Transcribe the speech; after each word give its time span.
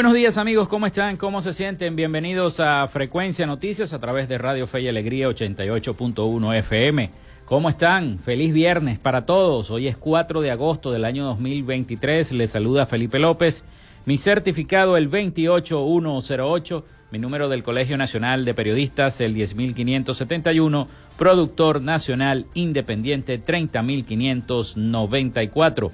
Buenos 0.00 0.14
días 0.14 0.38
amigos, 0.38 0.66
¿cómo 0.66 0.86
están? 0.86 1.18
¿Cómo 1.18 1.42
se 1.42 1.52
sienten? 1.52 1.94
Bienvenidos 1.94 2.58
a 2.58 2.88
Frecuencia 2.88 3.44
Noticias 3.44 3.92
a 3.92 3.98
través 3.98 4.30
de 4.30 4.38
Radio 4.38 4.66
Fe 4.66 4.80
y 4.80 4.88
Alegría 4.88 5.28
88.1 5.28 6.56
FM. 6.56 7.10
¿Cómo 7.44 7.68
están? 7.68 8.18
Feliz 8.18 8.54
viernes 8.54 8.98
para 8.98 9.26
todos. 9.26 9.70
Hoy 9.70 9.88
es 9.88 9.98
4 9.98 10.40
de 10.40 10.50
agosto 10.50 10.90
del 10.90 11.04
año 11.04 11.26
2023. 11.26 12.32
Les 12.32 12.48
saluda 12.48 12.86
Felipe 12.86 13.18
López. 13.18 13.62
Mi 14.06 14.16
certificado 14.16 14.96
el 14.96 15.10
28108, 15.10 16.86
mi 17.10 17.18
número 17.18 17.50
del 17.50 17.62
Colegio 17.62 17.98
Nacional 17.98 18.46
de 18.46 18.54
Periodistas 18.54 19.20
el 19.20 19.34
10571, 19.34 20.88
productor 21.18 21.82
nacional 21.82 22.46
independiente 22.54 23.36
30594. 23.36 25.92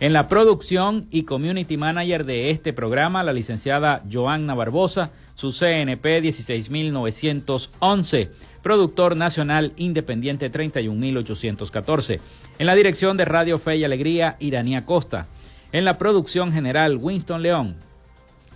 En 0.00 0.12
la 0.14 0.28
producción 0.28 1.06
y 1.10 1.24
community 1.24 1.76
manager 1.76 2.24
de 2.24 2.50
este 2.50 2.72
programa, 2.72 3.22
la 3.22 3.34
licenciada 3.34 4.02
Joanna 4.10 4.54
Barbosa, 4.54 5.10
su 5.34 5.52
CNP 5.52 6.22
16911, 6.22 8.30
productor 8.62 9.14
nacional 9.14 9.74
independiente 9.76 10.48
31814. 10.48 12.18
En 12.58 12.66
la 12.66 12.74
dirección 12.74 13.18
de 13.18 13.26
Radio 13.26 13.58
Fe 13.58 13.76
y 13.76 13.84
Alegría, 13.84 14.38
Iranía 14.40 14.86
Costa. 14.86 15.26
En 15.70 15.84
la 15.84 15.98
producción 15.98 16.50
general, 16.50 16.96
Winston 16.96 17.42
León. 17.42 17.76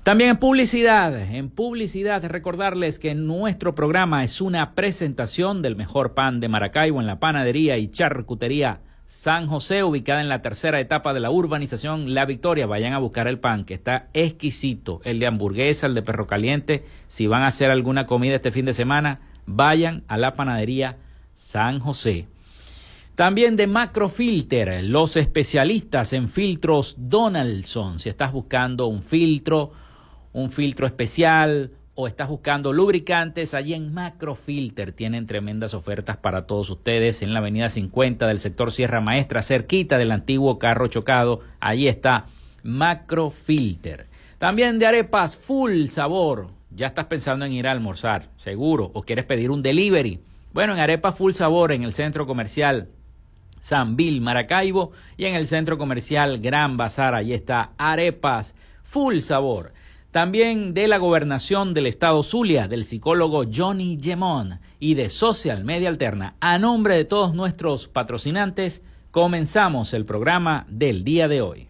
También 0.03 0.31
en 0.31 0.38
publicidad, 0.38 1.17
en 1.17 1.50
publicidad, 1.50 2.22
recordarles 2.25 3.00
que 3.00 3.16
nuestro 3.16 3.73
programa 3.73 4.25
es 4.25 4.41
una 4.41 4.75
presentación 4.75 5.62
del 5.62 5.78
mejor 5.78 6.13
pan 6.16 6.41
de 6.41 6.50
Maracaibo 6.50 7.00
en 7.00 7.07
la 7.07 7.22
panadería 7.22 7.78
y 7.78 7.88
charcutería 7.88 8.81
San 9.14 9.48
José, 9.48 9.84
ubicada 9.84 10.22
en 10.22 10.30
la 10.30 10.42
tercera 10.42 10.80
etapa 10.80 11.14
de 11.14 11.20
la 11.20 11.32
urbanización 11.32 12.14
La 12.14 12.24
Victoria. 12.26 12.66
Vayan 12.66 12.94
a 12.94 12.98
buscar 12.98 13.28
el 13.28 13.40
pan, 13.40 13.66
que 13.66 13.74
está 13.74 14.08
exquisito. 14.14 15.02
El 15.04 15.20
de 15.20 15.28
hamburguesa, 15.28 15.88
el 15.88 15.96
de 15.96 16.02
perro 16.02 16.28
caliente. 16.28 16.86
Si 17.08 17.28
van 17.28 17.44
a 17.44 17.48
hacer 17.48 17.70
alguna 17.72 18.06
comida 18.06 18.36
este 18.36 18.54
fin 18.54 18.64
de 18.64 18.72
semana, 18.74 19.20
vayan 19.46 20.06
a 20.08 20.18
la 20.18 20.36
panadería 20.36 20.96
San 21.34 21.82
José. 21.82 22.30
También 23.16 23.58
de 23.58 23.68
Macrofilter, 23.68 24.82
los 24.86 25.18
especialistas 25.18 26.14
en 26.14 26.30
filtros 26.30 26.96
Donaldson. 26.98 28.00
Si 28.00 28.08
estás 28.08 28.32
buscando 28.32 28.88
un 28.88 29.04
filtro, 29.04 29.74
un 30.32 30.50
filtro 30.50 30.88
especial, 30.88 31.72
o 31.94 32.07
estás 32.07 32.29
buscando 32.29 32.72
lubricantes, 32.72 33.53
allí 33.53 33.74
en 33.74 33.94
Macrofilter 33.94 34.94
tienen 34.94 35.28
tremendas 35.28 35.74
ofertas 35.74 36.18
para 36.18 36.47
todos 36.47 36.69
ustedes 36.69 37.22
en 37.22 37.34
la 37.34 37.40
avenida 37.40 37.69
50 37.69 38.28
del 38.28 38.40
sector 38.40 38.72
Sierra 38.72 39.02
Maestra, 39.02 39.41
cerquita 39.41 39.97
del 39.97 40.12
antiguo 40.12 40.57
carro 40.57 40.88
chocado. 40.88 41.41
Allí 41.59 41.88
está 41.88 42.28
Macrofilter. 42.63 44.07
También 44.38 44.80
de 44.80 44.88
arepas 44.88 45.35
full 45.35 45.88
sabor. 45.88 46.50
Ya 46.74 46.88
estás 46.88 47.06
pensando 47.06 47.46
en 47.46 47.51
ir 47.51 47.68
a 47.68 47.72
almorzar, 47.72 48.30
seguro, 48.38 48.90
o 48.94 49.03
quieres 49.03 49.25
pedir 49.25 49.51
un 49.51 49.62
delivery. 49.62 50.22
Bueno, 50.53 50.74
en 50.74 50.80
arepas 50.80 51.18
full 51.18 51.34
sabor 51.34 51.74
en 51.74 51.84
el 51.84 51.91
centro 51.91 52.25
comercial 52.25 52.90
San 53.59 53.96
Bill 53.96 54.22
Maracaibo 54.22 54.91
y 55.18 55.25
en 55.25 55.35
el 55.35 55.46
centro 55.46 55.78
comercial 55.78 56.40
Gran 56.40 56.78
Bazar. 56.78 57.13
Allí 57.13 57.34
está 57.34 57.74
arepas 57.78 58.56
full 58.84 59.19
sabor. 59.19 59.74
También 60.12 60.74
de 60.74 60.90
la 60.90 60.98
gobernación 60.98 61.74
del 61.74 61.88
estado 61.88 62.22
Zulia, 62.22 62.68
del 62.68 62.84
psicólogo 62.84 63.44
Johnny 63.52 63.98
Gemón 64.02 64.60
y 64.78 64.96
de 64.96 65.10
Social 65.10 65.64
Media 65.64 65.88
Alterna. 65.88 66.36
A 66.42 66.60
nombre 66.60 66.96
de 66.96 67.06
todos 67.06 67.34
nuestros 67.34 67.88
patrocinantes, 67.88 68.84
comenzamos 69.12 69.94
el 69.94 70.06
programa 70.06 70.66
del 70.68 71.06
día 71.06 71.30
de 71.30 71.42
hoy. 71.42 71.70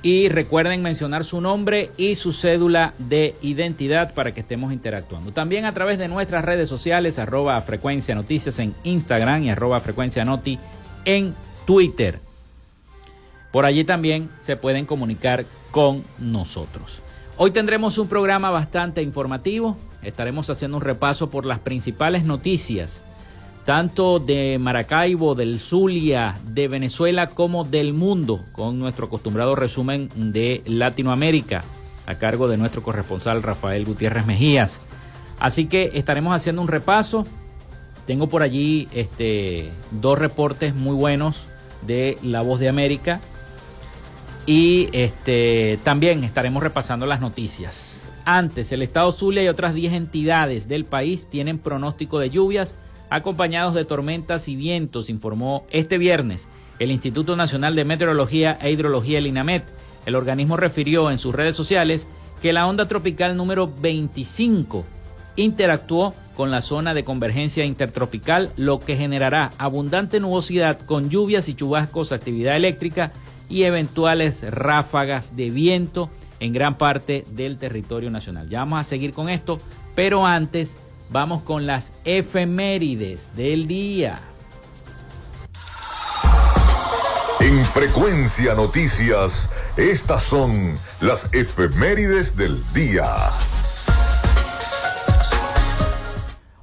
y 0.00 0.30
recuerden 0.30 0.80
mencionar 0.80 1.24
su 1.24 1.42
nombre 1.42 1.90
y 1.98 2.16
su 2.16 2.32
cédula 2.32 2.94
de 2.98 3.34
identidad 3.42 4.14
para 4.14 4.32
que 4.32 4.40
estemos 4.40 4.72
interactuando. 4.72 5.34
También 5.34 5.66
a 5.66 5.74
través 5.74 5.98
de 5.98 6.08
nuestras 6.08 6.46
redes 6.46 6.70
sociales, 6.70 7.18
arroba 7.18 7.60
frecuencia 7.60 8.14
noticias 8.14 8.58
en 8.58 8.74
Instagram 8.84 9.42
y 9.42 9.50
arroba 9.50 9.80
frecuencia 9.80 10.24
noti 10.24 10.58
en 11.04 11.34
Twitter. 11.66 12.24
Por 13.50 13.64
allí 13.64 13.84
también 13.84 14.28
se 14.38 14.56
pueden 14.56 14.86
comunicar 14.86 15.44
con 15.70 16.04
nosotros. 16.18 17.00
Hoy 17.38 17.50
tendremos 17.50 17.98
un 17.98 18.08
programa 18.08 18.50
bastante 18.50 19.02
informativo. 19.02 19.76
Estaremos 20.02 20.48
haciendo 20.48 20.78
un 20.78 20.82
repaso 20.82 21.28
por 21.28 21.44
las 21.44 21.58
principales 21.58 22.24
noticias, 22.24 23.02
tanto 23.66 24.18
de 24.18 24.58
Maracaibo, 24.58 25.34
del 25.34 25.60
Zulia, 25.60 26.38
de 26.46 26.68
Venezuela 26.68 27.26
como 27.26 27.64
del 27.64 27.92
mundo, 27.92 28.40
con 28.52 28.78
nuestro 28.78 29.06
acostumbrado 29.06 29.54
resumen 29.54 30.08
de 30.14 30.62
Latinoamérica, 30.64 31.62
a 32.06 32.14
cargo 32.14 32.48
de 32.48 32.56
nuestro 32.56 32.82
corresponsal 32.82 33.42
Rafael 33.42 33.84
Gutiérrez 33.84 34.24
Mejías. 34.24 34.80
Así 35.38 35.66
que 35.66 35.90
estaremos 35.92 36.34
haciendo 36.34 36.62
un 36.62 36.68
repaso. 36.68 37.26
Tengo 38.06 38.28
por 38.28 38.42
allí 38.42 38.88
este, 38.92 39.68
dos 39.90 40.18
reportes 40.18 40.74
muy 40.74 40.94
buenos 40.94 41.48
de 41.86 42.16
La 42.22 42.40
Voz 42.40 42.60
de 42.60 42.70
América 42.70 43.20
Y 44.46 44.88
este, 44.92 45.78
también 45.82 46.22
estaremos 46.22 46.62
repasando 46.62 47.04
las 47.04 47.20
noticias. 47.20 48.04
Antes, 48.24 48.72
el 48.72 48.82
estado 48.82 49.10
Zulia 49.12 49.42
y 49.42 49.48
otras 49.48 49.74
10 49.74 49.92
entidades 49.92 50.68
del 50.68 50.84
país 50.84 51.28
tienen 51.28 51.58
pronóstico 51.58 52.18
de 52.18 52.30
lluvias 52.30 52.76
acompañados 53.10 53.74
de 53.74 53.84
tormentas 53.84 54.48
y 54.48 54.56
vientos, 54.56 55.10
informó 55.10 55.64
este 55.70 55.98
viernes 55.98 56.48
el 56.78 56.90
Instituto 56.90 57.36
Nacional 57.36 57.74
de 57.74 57.84
Meteorología 57.84 58.58
e 58.60 58.70
Hidrología, 58.70 59.18
el 59.18 59.26
INAMET. 59.26 59.64
El 60.04 60.14
organismo 60.14 60.56
refirió 60.56 61.10
en 61.10 61.18
sus 61.18 61.34
redes 61.34 61.56
sociales 61.56 62.06
que 62.42 62.52
la 62.52 62.66
onda 62.66 62.86
tropical 62.86 63.36
número 63.36 63.72
25 63.80 64.84
interactuó 65.36 66.14
con 66.36 66.50
la 66.50 66.60
zona 66.60 66.92
de 66.92 67.04
convergencia 67.04 67.64
intertropical, 67.64 68.50
lo 68.56 68.78
que 68.78 68.96
generará 68.96 69.52
abundante 69.58 70.20
nubosidad 70.20 70.78
con 70.78 71.08
lluvias 71.08 71.48
y 71.48 71.54
chubascos, 71.54 72.12
actividad 72.12 72.56
eléctrica 72.56 73.12
y 73.48 73.64
eventuales 73.64 74.42
ráfagas 74.50 75.36
de 75.36 75.50
viento 75.50 76.10
en 76.40 76.52
gran 76.52 76.76
parte 76.78 77.24
del 77.30 77.58
territorio 77.58 78.10
nacional. 78.10 78.48
Ya 78.48 78.60
vamos 78.60 78.80
a 78.80 78.82
seguir 78.82 79.12
con 79.12 79.28
esto, 79.28 79.60
pero 79.94 80.26
antes 80.26 80.76
vamos 81.10 81.42
con 81.42 81.66
las 81.66 81.92
efemérides 82.04 83.34
del 83.36 83.66
día. 83.66 84.18
En 87.40 87.64
frecuencia 87.64 88.54
noticias, 88.54 89.52
estas 89.76 90.22
son 90.22 90.76
las 91.00 91.32
efemérides 91.32 92.36
del 92.36 92.60
día. 92.72 93.06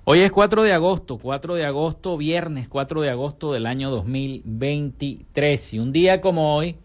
Hoy 0.06 0.20
es 0.20 0.34
4 0.34 0.64
de 0.64 0.74
agosto, 0.74 1.18
4 1.18 1.56
de 1.56 1.64
agosto, 1.64 2.18
viernes 2.18 2.68
4 2.68 3.04
de 3.04 3.10
agosto 3.10 3.54
del 3.54 3.66
año 3.66 3.90
2023. 3.90 5.76
Y 5.76 5.80
un 5.80 5.94
día 5.94 6.20
como 6.20 6.58
hoy, 6.58 6.76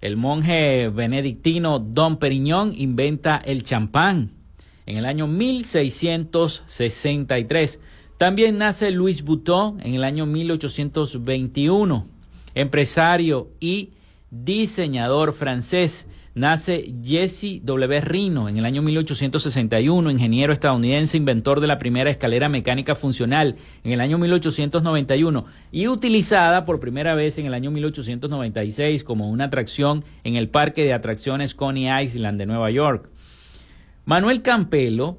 el 0.00 0.16
monje 0.16 0.88
benedictino 0.88 1.80
Don 1.80 2.18
Periñón 2.18 2.72
inventa 2.76 3.42
el 3.44 3.64
champán 3.64 4.30
en 4.86 4.98
el 4.98 5.06
año 5.06 5.26
1663. 5.26 7.80
También 8.16 8.58
nace 8.58 8.92
Luis 8.92 9.24
Bouton 9.24 9.80
en 9.80 9.94
el 9.94 10.04
año 10.04 10.26
1821, 10.26 12.06
empresario 12.54 13.48
y 13.58 13.94
diseñador 14.30 15.32
francés 15.32 16.06
nace 16.34 16.94
Jesse 17.02 17.60
W. 17.62 18.00
Rino 18.00 18.48
en 18.48 18.56
el 18.56 18.64
año 18.64 18.82
1861, 18.82 20.10
ingeniero 20.10 20.52
estadounidense, 20.52 21.16
inventor 21.16 21.60
de 21.60 21.66
la 21.66 21.78
primera 21.78 22.10
escalera 22.10 22.48
mecánica 22.48 22.94
funcional 22.94 23.56
en 23.84 23.92
el 23.92 24.00
año 24.00 24.18
1891 24.18 25.44
y 25.72 25.88
utilizada 25.88 26.64
por 26.64 26.80
primera 26.80 27.14
vez 27.14 27.38
en 27.38 27.46
el 27.46 27.54
año 27.54 27.70
1896 27.70 29.04
como 29.04 29.28
una 29.28 29.44
atracción 29.44 30.04
en 30.24 30.36
el 30.36 30.48
parque 30.48 30.84
de 30.84 30.92
atracciones 30.92 31.54
Coney 31.54 31.88
Island 32.04 32.38
de 32.38 32.46
Nueva 32.46 32.70
York. 32.70 33.08
Manuel 34.04 34.42
Campelo, 34.42 35.18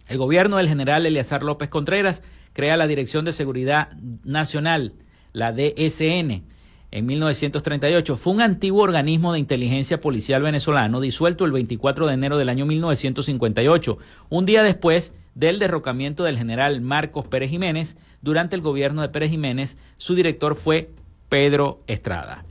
El 0.08 0.16
gobierno 0.16 0.56
del 0.56 0.66
general 0.66 1.04
Eleazar 1.04 1.42
López 1.42 1.68
Contreras 1.68 2.22
crea 2.54 2.78
la 2.78 2.86
Dirección 2.86 3.26
de 3.26 3.32
Seguridad 3.32 3.90
Nacional, 4.24 4.94
la 5.34 5.52
DSN, 5.52 6.42
en 6.90 7.06
1938. 7.06 8.16
Fue 8.16 8.32
un 8.32 8.40
antiguo 8.40 8.82
organismo 8.82 9.34
de 9.34 9.40
inteligencia 9.40 10.00
policial 10.00 10.40
venezolano 10.40 10.98
disuelto 10.98 11.44
el 11.44 11.52
24 11.52 12.06
de 12.06 12.14
enero 12.14 12.38
del 12.38 12.48
año 12.48 12.64
1958, 12.64 13.98
un 14.30 14.46
día 14.46 14.62
después 14.62 15.12
del 15.34 15.58
derrocamiento 15.58 16.24
del 16.24 16.38
general 16.38 16.80
Marcos 16.80 17.28
Pérez 17.28 17.50
Jiménez. 17.50 17.98
Durante 18.22 18.56
el 18.56 18.62
gobierno 18.62 19.02
de 19.02 19.10
Pérez 19.10 19.28
Jiménez, 19.28 19.76
su 19.98 20.14
director 20.14 20.54
fue 20.54 20.88
Pedro 21.28 21.82
Estrada. 21.86 22.46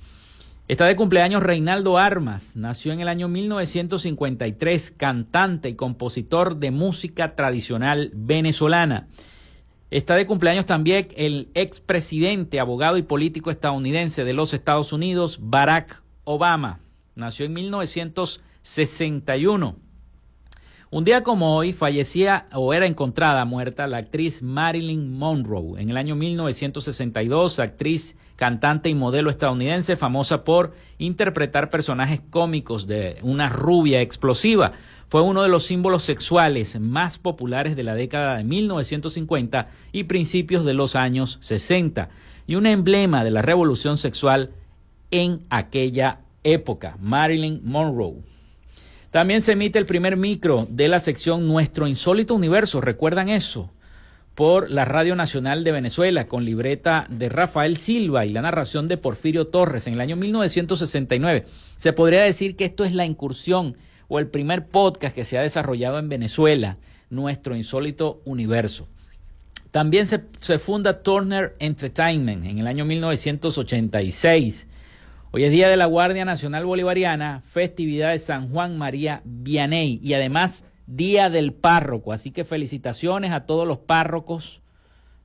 Está 0.70 0.86
de 0.86 0.96
cumpleaños 0.96 1.42
Reinaldo 1.42 1.98
Armas. 1.98 2.56
Nació 2.56 2.94
en 2.94 3.00
el 3.00 3.08
año 3.08 3.28
1953, 3.28 4.92
cantante 4.92 5.70
y 5.70 5.74
compositor 5.74 6.58
de 6.58 6.70
música 6.70 7.36
tradicional 7.36 8.12
venezolana. 8.14 9.08
Está 9.90 10.14
de 10.14 10.28
cumpleaños 10.28 10.68
también 10.68 11.08
el 11.16 11.50
expresidente, 11.56 12.60
abogado 12.60 13.00
y 13.00 13.02
político 13.02 13.50
estadounidense 13.50 14.24
de 14.24 14.34
los 14.34 14.54
Estados 14.54 14.94
Unidos, 14.94 15.40
Barack 15.42 16.04
Obama. 16.24 16.82
Nació 17.16 17.48
en 17.48 17.54
1961. 17.54 19.76
Un 20.92 21.04
día 21.04 21.24
como 21.24 21.56
hoy 21.56 21.74
fallecía 21.74 22.48
o 22.54 22.76
era 22.76 22.86
encontrada 22.86 23.44
muerta 23.46 23.88
la 23.88 23.98
actriz 23.98 24.44
Marilyn 24.44 25.18
Monroe. 25.18 25.82
En 25.82 25.90
el 25.90 25.98
año 25.98 26.16
1962, 26.16 27.60
actriz, 27.60 28.18
cantante 28.40 28.88
y 28.88 28.96
modelo 28.96 29.30
estadounidense 29.30 29.98
famosa 29.98 30.46
por 30.46 30.74
interpretar 30.98 31.70
personajes 31.70 32.22
cómicos 32.30 32.88
de 32.88 33.18
una 33.22 33.50
rubia 33.50 34.00
explosiva. 34.00 34.72
Fue 35.10 35.22
uno 35.22 35.44
de 35.44 35.50
los 35.50 35.66
símbolos 35.66 36.04
sexuales 36.04 36.80
más 36.80 37.20
populares 37.20 37.76
de 37.76 37.84
la 37.84 37.96
década 37.96 38.38
de 38.38 38.46
1950 38.46 39.68
y 39.92 40.06
principios 40.06 40.64
de 40.64 40.74
los 40.74 40.96
años 40.96 41.38
60 41.42 42.08
y 42.48 42.56
un 42.56 42.66
emblema 42.66 43.26
de 43.26 43.32
la 43.32 43.42
revolución 43.42 43.98
sexual 43.98 44.52
en 45.12 45.42
aquella 45.50 46.22
época, 46.46 46.96
Marilyn 47.02 47.60
Monroe. 47.66 48.24
También 49.12 49.42
se 49.42 49.52
emite 49.52 49.80
el 49.80 49.86
primer 49.86 50.16
micro 50.16 50.66
de 50.70 50.88
la 50.88 51.02
sección 51.02 51.46
Nuestro 51.46 51.88
Insólito 51.88 52.36
Universo, 52.36 52.80
¿recuerdan 52.80 53.28
eso? 53.28 53.70
Por 54.36 54.72
la 54.72 54.86
Radio 54.86 55.16
Nacional 55.16 55.64
de 55.64 55.72
Venezuela, 55.72 56.28
con 56.28 56.46
libreta 56.46 57.06
de 57.10 57.30
Rafael 57.30 57.78
Silva 57.78 58.26
y 58.26 58.30
la 58.30 58.42
narración 58.42 58.88
de 58.88 58.98
Porfirio 58.98 59.48
Torres 59.48 59.88
en 59.88 59.96
el 59.96 60.02
año 60.02 60.16
1969. 60.16 61.46
Se 61.76 61.94
podría 61.94 62.24
decir 62.24 62.56
que 62.56 62.66
esto 62.66 62.86
es 62.86 62.94
la 62.94 63.06
incursión 63.06 63.76
o 64.08 64.20
el 64.20 64.28
primer 64.28 64.68
podcast 64.68 65.14
que 65.14 65.26
se 65.26 65.38
ha 65.38 65.42
desarrollado 65.42 66.00
en 66.00 66.10
Venezuela, 66.10 66.78
Nuestro 67.10 67.56
Insólito 67.56 68.22
Universo. 68.26 68.88
También 69.72 70.08
se, 70.08 70.24
se 70.40 70.58
funda 70.58 71.04
Turner 71.04 71.56
Entertainment 71.60 72.46
en 72.46 72.60
el 72.60 72.68
año 72.68 72.86
1986 72.86 74.68
Hoy 75.32 75.44
es 75.44 75.52
Día 75.52 75.70
de 75.70 75.78
la 75.78 75.86
Guardia 75.86 76.26
Nacional 76.26 76.66
Bolivariana, 76.66 77.44
festividad 77.46 78.10
de 78.10 78.18
San 78.18 78.50
Juan 78.50 78.80
María 78.80 79.22
Vianney 79.26 80.00
y 80.02 80.16
además 80.16 80.66
Día 80.90 81.30
del 81.30 81.54
Párroco. 81.54 82.12
Así 82.12 82.32
que 82.32 82.46
felicitaciones 82.46 83.32
a 83.32 83.46
todos 83.46 83.68
los 83.68 83.78
párrocos 83.78 84.62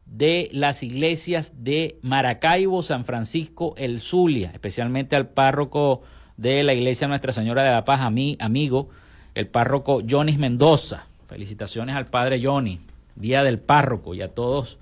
de 0.05 0.51
las 0.53 0.83
iglesias 0.83 1.55
de 1.65 1.99
Maracaibo, 2.03 2.83
San 2.83 3.07
Francisco, 3.07 3.75
El 3.79 3.99
Zulia, 3.99 4.51
especialmente 4.53 5.17
al 5.17 5.29
párroco 5.29 6.03
de 6.37 6.63
la 6.65 6.75
iglesia 6.75 7.09
Nuestra 7.09 7.33
Señora 7.33 7.63
de 7.63 7.71
la 7.71 7.87
Paz, 7.87 8.03
a 8.03 8.11
mi 8.11 8.37
amigo, 8.41 8.91
el 9.35 9.47
párroco 9.47 10.03
Johnny 10.09 10.37
Mendoza. 10.37 11.07
Felicitaciones 11.29 11.97
al 11.97 12.07
padre 12.07 12.45
Johnny, 12.45 12.81
Día 13.17 13.43
del 13.43 13.59
Párroco 13.59 14.15
y 14.15 14.21
a 14.21 14.29
todos 14.29 14.79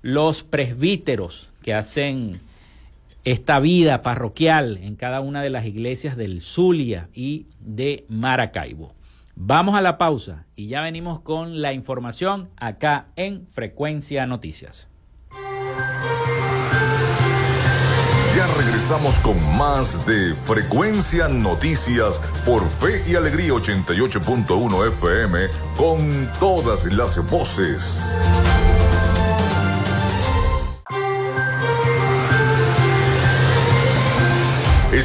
los 0.00 0.44
presbíteros 0.44 1.48
que 1.62 1.74
hacen 1.74 2.40
esta 3.24 3.58
vida 3.58 4.02
parroquial 4.02 4.78
en 4.78 4.94
cada 4.94 5.20
una 5.20 5.42
de 5.42 5.50
las 5.50 5.66
iglesias 5.66 6.16
del 6.16 6.40
Zulia 6.40 7.08
y 7.12 7.46
de 7.58 8.04
Maracaibo. 8.08 8.94
Vamos 9.42 9.74
a 9.74 9.80
la 9.80 9.96
pausa 9.96 10.44
y 10.54 10.68
ya 10.68 10.82
venimos 10.82 11.22
con 11.22 11.62
la 11.62 11.72
información 11.72 12.50
acá 12.58 13.06
en 13.16 13.46
Frecuencia 13.46 14.26
Noticias. 14.26 14.90
Ya 18.36 18.46
regresamos 18.58 19.18
con 19.20 19.36
más 19.56 20.06
de 20.06 20.34
Frecuencia 20.34 21.28
Noticias 21.28 22.20
por 22.44 22.68
Fe 22.68 23.02
y 23.10 23.14
Alegría 23.14 23.54
88.1 23.54 24.88
FM 24.88 25.38
con 25.78 26.28
todas 26.38 26.92
las 26.92 27.26
voces. 27.30 28.04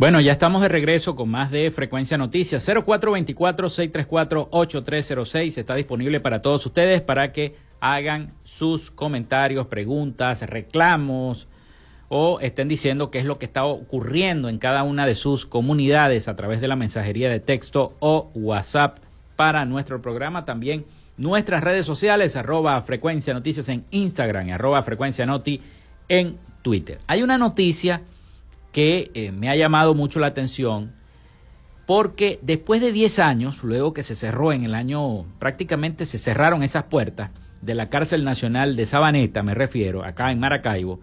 Bueno, 0.00 0.20
ya 0.22 0.32
estamos 0.32 0.62
de 0.62 0.70
regreso 0.70 1.14
con 1.14 1.28
más 1.28 1.50
de 1.50 1.70
Frecuencia 1.70 2.16
Noticias. 2.16 2.66
0424-634-8306 2.66 5.58
está 5.58 5.74
disponible 5.74 6.20
para 6.20 6.40
todos 6.40 6.64
ustedes 6.64 7.02
para 7.02 7.32
que 7.32 7.54
hagan 7.80 8.32
sus 8.42 8.90
comentarios, 8.90 9.66
preguntas, 9.66 10.40
reclamos 10.48 11.48
o 12.08 12.40
estén 12.40 12.66
diciendo 12.66 13.10
qué 13.10 13.18
es 13.18 13.26
lo 13.26 13.38
que 13.38 13.44
está 13.44 13.66
ocurriendo 13.66 14.48
en 14.48 14.58
cada 14.58 14.84
una 14.84 15.04
de 15.04 15.14
sus 15.14 15.44
comunidades 15.44 16.28
a 16.28 16.36
través 16.36 16.62
de 16.62 16.68
la 16.68 16.76
mensajería 16.76 17.28
de 17.28 17.40
texto 17.40 17.94
o 17.98 18.30
WhatsApp 18.34 19.00
para 19.36 19.66
nuestro 19.66 20.00
programa. 20.00 20.46
También 20.46 20.86
nuestras 21.18 21.62
redes 21.62 21.84
sociales, 21.84 22.36
arroba 22.36 22.80
Frecuencia 22.80 23.34
Noticias 23.34 23.68
en 23.68 23.84
Instagram 23.90 24.48
y 24.48 24.52
arroba 24.52 24.82
Frecuencia 24.82 25.26
Noti 25.26 25.60
en 26.08 26.38
Twitter. 26.62 27.00
Hay 27.06 27.22
una 27.22 27.36
noticia 27.36 28.00
que 28.72 29.10
eh, 29.14 29.32
me 29.32 29.48
ha 29.48 29.56
llamado 29.56 29.94
mucho 29.94 30.20
la 30.20 30.28
atención 30.28 30.92
porque 31.86 32.38
después 32.42 32.80
de 32.80 32.92
10 32.92 33.18
años, 33.18 33.64
luego 33.64 33.92
que 33.92 34.04
se 34.04 34.14
cerró 34.14 34.52
en 34.52 34.62
el 34.62 34.76
año, 34.76 35.24
prácticamente 35.40 36.04
se 36.04 36.18
cerraron 36.18 36.62
esas 36.62 36.84
puertas 36.84 37.30
de 37.62 37.74
la 37.74 37.88
cárcel 37.88 38.22
nacional 38.22 38.76
de 38.76 38.86
Sabaneta, 38.86 39.42
me 39.42 39.54
refiero, 39.54 40.04
acá 40.04 40.30
en 40.30 40.38
Maracaibo, 40.38 41.00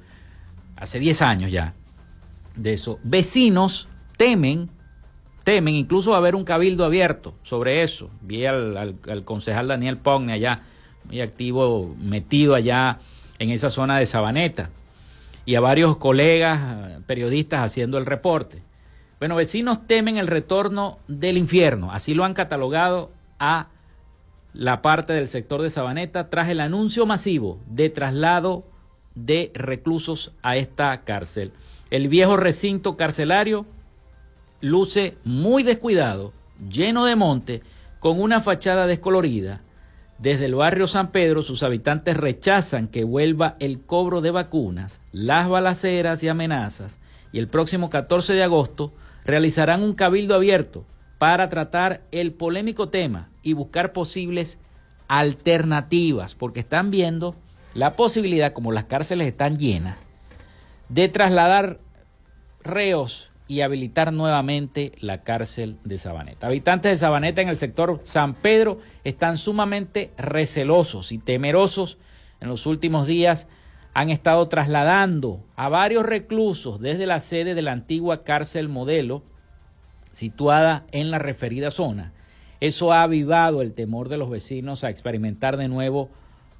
hace 0.77 0.99
10 0.99 1.21
años 1.23 1.51
ya 1.51 1.73
de 2.55 2.73
eso, 2.73 2.99
vecinos 3.03 3.89
temen, 4.15 4.69
temen, 5.43 5.75
incluso 5.75 6.11
va 6.11 6.17
a 6.17 6.19
haber 6.19 6.35
un 6.35 6.45
cabildo 6.45 6.85
abierto 6.85 7.35
sobre 7.43 7.81
eso. 7.83 8.09
Vi 8.21 8.45
al, 8.45 8.77
al 8.77 9.23
concejal 9.25 9.67
Daniel 9.67 9.97
Pogne 9.97 10.33
allá, 10.33 10.61
muy 11.05 11.19
activo, 11.19 11.95
metido 11.99 12.55
allá 12.55 12.99
en 13.39 13.49
esa 13.49 13.69
zona 13.69 13.97
de 13.97 14.05
Sabaneta 14.05 14.69
y 15.47 15.55
a 15.55 15.61
varios 15.61 15.95
colegas 15.95 17.01
periodistas 17.07 17.61
haciendo 17.61 17.97
el 17.97 18.05
reporte. 18.05 18.61
Bueno, 19.17 19.37
vecinos 19.37 19.87
temen 19.87 20.17
el 20.17 20.27
retorno 20.27 20.99
del 21.07 21.37
infierno, 21.37 21.91
así 21.93 22.13
lo 22.13 22.25
han 22.25 22.33
catalogado 22.33 23.11
a 23.39 23.67
la 24.53 24.81
parte 24.81 25.13
del 25.13 25.29
sector 25.29 25.61
de 25.61 25.69
Sabaneta 25.69 26.29
tras 26.29 26.49
el 26.49 26.59
anuncio 26.59 27.05
masivo 27.05 27.59
de 27.65 27.89
traslado 27.89 28.65
de 29.15 29.51
reclusos 29.55 30.33
a 30.43 30.57
esta 30.57 31.01
cárcel. 31.05 31.53
El 31.91 32.09
viejo 32.09 32.35
recinto 32.35 32.97
carcelario 32.97 33.65
luce 34.59 35.15
muy 35.23 35.63
descuidado, 35.63 36.33
lleno 36.69 37.05
de 37.05 37.15
monte, 37.15 37.63
con 38.01 38.19
una 38.19 38.41
fachada 38.41 38.85
descolorida, 38.85 39.61
desde 40.19 40.45
el 40.45 40.55
barrio 40.55 40.87
San 40.87 41.11
Pedro, 41.11 41.43
sus 41.43 41.61
habitantes 41.61 42.17
rechazan 42.17 42.87
que 42.87 43.03
vuelva 43.03 43.55
el 43.59 43.81
cobro 43.81 44.21
de 44.21 44.31
vacunas, 44.31 44.99
las 45.11 45.47
balaceras 45.47 46.23
y 46.23 46.29
amenazas, 46.29 46.99
y 47.31 47.39
el 47.39 47.47
próximo 47.47 47.89
14 47.89 48.33
de 48.33 48.43
agosto 48.43 48.93
realizarán 49.25 49.83
un 49.83 49.93
cabildo 49.93 50.33
abierto 50.33 50.85
para 51.19 51.49
tratar 51.49 52.01
el 52.11 52.33
polémico 52.33 52.89
tema 52.89 53.29
y 53.43 53.53
buscar 53.53 53.93
posibles 53.93 54.59
alternativas, 55.07 56.35
porque 56.35 56.61
están 56.61 56.89
viendo 56.89 57.35
la 57.73 57.95
posibilidad, 57.95 58.53
como 58.53 58.71
las 58.71 58.85
cárceles 58.85 59.27
están 59.27 59.57
llenas, 59.57 59.97
de 60.89 61.09
trasladar 61.09 61.79
reos 62.63 63.26
y 63.47 63.61
habilitar 63.61 64.11
nuevamente 64.11 64.91
la 64.99 65.23
cárcel 65.23 65.77
de 65.83 65.97
Sabaneta. 65.97 66.47
Habitantes 66.47 66.91
de 66.91 66.97
Sabaneta 66.97 67.41
en 67.41 67.49
el 67.49 67.57
sector 67.57 68.01
San 68.03 68.33
Pedro 68.33 68.79
están 69.03 69.37
sumamente 69.37 70.11
recelosos 70.17 71.11
y 71.11 71.17
temerosos. 71.17 71.97
En 72.41 72.49
los 72.49 72.65
últimos 72.65 73.07
días 73.07 73.47
han 73.93 74.09
estado 74.09 74.47
trasladando 74.47 75.43
a 75.55 75.69
varios 75.69 76.05
reclusos 76.05 76.79
desde 76.79 77.07
la 77.07 77.19
sede 77.19 77.55
de 77.55 77.61
la 77.61 77.71
antigua 77.71 78.23
cárcel 78.23 78.69
modelo 78.69 79.23
situada 80.11 80.85
en 80.91 81.09
la 81.09 81.19
referida 81.19 81.71
zona. 81.71 82.11
Eso 82.59 82.91
ha 82.91 83.03
avivado 83.03 83.61
el 83.61 83.73
temor 83.73 84.09
de 84.09 84.17
los 84.17 84.29
vecinos 84.29 84.83
a 84.83 84.89
experimentar 84.89 85.57
de 85.57 85.67
nuevo 85.67 86.09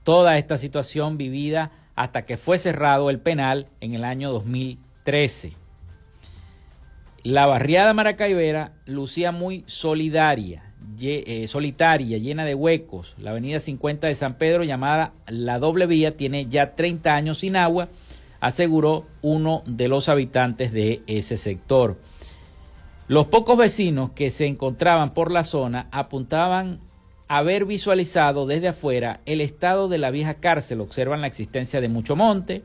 toda 0.04 0.38
esta 0.38 0.58
situación 0.58 1.18
vivida 1.18 1.72
hasta 1.96 2.26
que 2.26 2.38
fue 2.38 2.60
cerrado 2.60 3.10
el 3.10 3.20
penal 3.20 3.68
en 3.82 3.94
el 3.94 4.04
año 4.04 4.32
2013. 4.32 5.67
La 7.28 7.46
barriada 7.46 7.94
maracaibera 7.94 8.72
lucía 8.86 9.34
muy 9.34 9.66
solidaria, 9.68 10.64
eh, 11.02 11.46
solitaria, 11.50 12.18
llena 12.20 12.46
de 12.46 12.56
huecos. 12.56 13.16
La 13.18 13.32
avenida 13.32 13.60
50 13.60 14.08
de 14.08 14.14
San 14.14 14.36
Pedro, 14.36 14.64
llamada 14.64 15.12
La 15.28 15.60
Doble 15.60 15.88
Vía, 15.88 16.16
tiene 16.16 16.46
ya 16.46 16.74
30 16.76 17.14
años 17.14 17.40
sin 17.40 17.58
agua, 17.58 17.90
aseguró 18.40 19.06
uno 19.22 19.62
de 19.66 19.90
los 19.90 20.08
habitantes 20.08 20.72
de 20.72 21.02
ese 21.06 21.36
sector. 21.36 21.98
Los 23.10 23.28
pocos 23.28 23.58
vecinos 23.58 24.12
que 24.12 24.30
se 24.30 24.46
encontraban 24.46 25.14
por 25.14 25.30
la 25.30 25.44
zona 25.44 25.90
apuntaban 25.92 26.80
haber 27.28 27.66
visualizado 27.66 28.46
desde 28.46 28.70
afuera 28.70 29.20
el 29.26 29.42
estado 29.42 29.90
de 29.90 29.98
la 29.98 30.12
vieja 30.12 30.36
cárcel. 30.36 30.80
Observan 30.80 31.20
la 31.20 31.28
existencia 31.28 31.82
de 31.82 31.90
mucho 31.90 32.16
monte, 32.16 32.64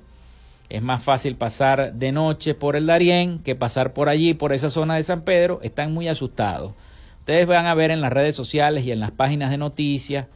es 0.72 0.80
más 0.80 1.02
fácil 1.02 1.36
pasar 1.36 1.92
de 1.92 2.12
noche 2.12 2.54
por 2.54 2.76
el 2.76 2.86
Darién 2.86 3.40
que 3.40 3.54
pasar 3.54 3.92
por 3.92 4.08
allí, 4.08 4.32
por 4.32 4.54
esa 4.54 4.70
zona 4.70 4.96
de 4.96 5.02
San 5.02 5.20
Pedro. 5.20 5.60
Están 5.62 5.92
muy 5.92 6.08
asustados. 6.08 6.72
Ustedes 7.18 7.46
van 7.46 7.66
a 7.66 7.74
ver 7.74 7.90
en 7.90 8.00
las 8.00 8.10
redes 8.10 8.34
sociales 8.34 8.82
y 8.84 8.90
en 8.90 8.98
las 8.98 9.10
páginas 9.10 9.50
de 9.50 9.58
noticias 9.58 10.28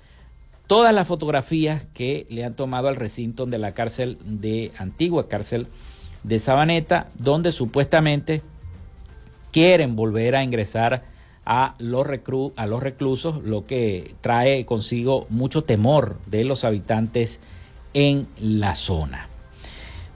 todas 0.66 0.92
las 0.92 1.08
fotografías 1.08 1.86
que 1.94 2.26
le 2.28 2.44
han 2.44 2.52
tomado 2.52 2.88
al 2.88 2.96
recinto 2.96 3.46
de 3.46 3.56
la 3.56 3.72
cárcel 3.72 4.18
de 4.24 4.72
antigua 4.76 5.26
cárcel 5.26 5.68
de 6.22 6.38
Sabaneta, 6.38 7.08
donde 7.14 7.50
supuestamente 7.50 8.42
quieren 9.52 9.96
volver 9.96 10.36
a 10.36 10.44
ingresar 10.44 11.04
a 11.46 11.76
los, 11.78 12.06
a 12.56 12.66
los 12.66 12.82
reclusos, 12.82 13.42
lo 13.42 13.64
que 13.64 14.14
trae 14.20 14.66
consigo 14.66 15.26
mucho 15.30 15.64
temor 15.64 16.18
de 16.26 16.44
los 16.44 16.64
habitantes 16.64 17.40
en 17.94 18.26
la 18.38 18.74
zona. 18.74 19.30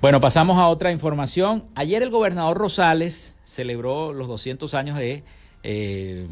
Bueno, 0.00 0.18
pasamos 0.18 0.56
a 0.56 0.68
otra 0.68 0.92
información. 0.92 1.64
Ayer 1.74 2.02
el 2.02 2.08
gobernador 2.08 2.56
Rosales 2.56 3.36
celebró 3.44 4.14
los 4.14 4.28
200 4.28 4.74
años 4.74 4.96
de 4.96 5.24
eh, 5.62 6.26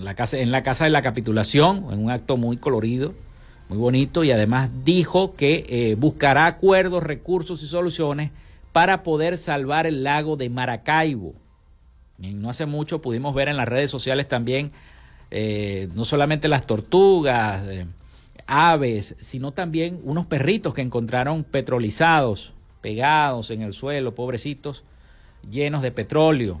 la 0.00 0.14
casa, 0.14 0.38
en 0.38 0.50
la 0.50 0.62
Casa 0.62 0.84
de 0.84 0.90
la 0.90 1.02
Capitulación, 1.02 1.88
en 1.92 2.02
un 2.02 2.10
acto 2.10 2.38
muy 2.38 2.56
colorido, 2.56 3.12
muy 3.68 3.76
bonito, 3.76 4.24
y 4.24 4.30
además 4.30 4.70
dijo 4.84 5.34
que 5.34 5.66
eh, 5.68 5.96
buscará 5.96 6.46
acuerdos, 6.46 7.02
recursos 7.02 7.62
y 7.62 7.66
soluciones 7.66 8.30
para 8.72 9.02
poder 9.02 9.36
salvar 9.36 9.86
el 9.86 10.02
lago 10.02 10.38
de 10.38 10.48
Maracaibo. 10.48 11.34
no 12.16 12.48
hace 12.48 12.64
mucho 12.64 13.02
pudimos 13.02 13.34
ver 13.34 13.48
en 13.48 13.58
las 13.58 13.68
redes 13.68 13.90
sociales 13.90 14.28
también 14.28 14.72
eh, 15.30 15.90
no 15.94 16.06
solamente 16.06 16.48
las 16.48 16.66
tortugas, 16.66 17.62
aves, 18.46 19.14
sino 19.20 19.52
también 19.52 20.00
unos 20.04 20.24
perritos 20.24 20.72
que 20.72 20.80
encontraron 20.80 21.44
petrolizados 21.44 22.54
pegados 22.82 23.50
en 23.50 23.62
el 23.62 23.72
suelo, 23.72 24.14
pobrecitos, 24.14 24.84
llenos 25.50 25.80
de 25.80 25.92
petróleo. 25.92 26.60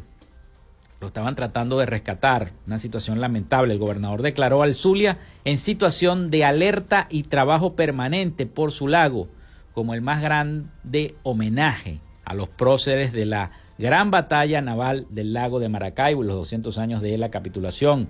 Lo 1.00 1.08
estaban 1.08 1.34
tratando 1.34 1.78
de 1.78 1.86
rescatar, 1.86 2.52
una 2.66 2.78
situación 2.78 3.20
lamentable. 3.20 3.74
El 3.74 3.80
gobernador 3.80 4.22
declaró 4.22 4.62
al 4.62 4.72
Zulia 4.72 5.18
en 5.44 5.58
situación 5.58 6.30
de 6.30 6.44
alerta 6.44 7.08
y 7.10 7.24
trabajo 7.24 7.74
permanente 7.74 8.46
por 8.46 8.70
su 8.70 8.86
lago, 8.86 9.26
como 9.74 9.94
el 9.94 10.00
más 10.00 10.22
grande 10.22 11.16
homenaje 11.24 11.98
a 12.24 12.34
los 12.34 12.48
próceres 12.48 13.12
de 13.12 13.26
la 13.26 13.50
gran 13.78 14.12
batalla 14.12 14.60
naval 14.60 15.06
del 15.10 15.32
lago 15.32 15.58
de 15.58 15.68
Maracaibo 15.68 16.22
y 16.22 16.26
los 16.28 16.36
200 16.36 16.78
años 16.78 17.02
de 17.02 17.18
la 17.18 17.30
capitulación. 17.30 18.08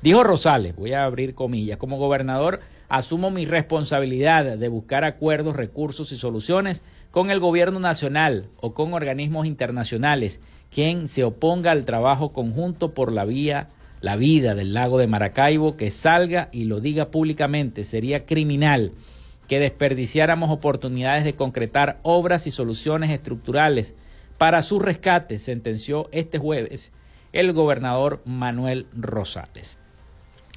Dijo 0.00 0.24
Rosales, 0.24 0.74
voy 0.74 0.94
a 0.94 1.04
abrir 1.04 1.34
comillas, 1.34 1.76
como 1.76 1.98
gobernador 1.98 2.60
asumo 2.88 3.30
mi 3.30 3.44
responsabilidad 3.44 4.56
de 4.56 4.68
buscar 4.68 5.04
acuerdos, 5.04 5.56
recursos 5.56 6.10
y 6.10 6.16
soluciones 6.16 6.82
con 7.10 7.30
el 7.30 7.40
gobierno 7.40 7.80
nacional 7.80 8.48
o 8.60 8.74
con 8.74 8.94
organismos 8.94 9.46
internacionales, 9.46 10.40
quien 10.70 11.08
se 11.08 11.24
oponga 11.24 11.72
al 11.72 11.84
trabajo 11.84 12.32
conjunto 12.32 12.94
por 12.94 13.12
la 13.12 13.24
vía, 13.24 13.68
la 14.00 14.16
vida 14.16 14.54
del 14.54 14.72
lago 14.72 14.98
de 14.98 15.06
Maracaibo, 15.06 15.76
que 15.76 15.90
salga 15.90 16.48
y 16.52 16.64
lo 16.64 16.80
diga 16.80 17.10
públicamente, 17.10 17.84
sería 17.84 18.26
criminal 18.26 18.92
que 19.48 19.58
desperdiciáramos 19.58 20.50
oportunidades 20.50 21.24
de 21.24 21.34
concretar 21.34 21.98
obras 22.02 22.46
y 22.46 22.52
soluciones 22.52 23.10
estructurales 23.10 23.96
para 24.38 24.62
su 24.62 24.78
rescate, 24.78 25.38
sentenció 25.38 26.08
este 26.12 26.38
jueves 26.38 26.92
el 27.32 27.52
gobernador 27.52 28.22
Manuel 28.24 28.86
Rosales. 28.96 29.79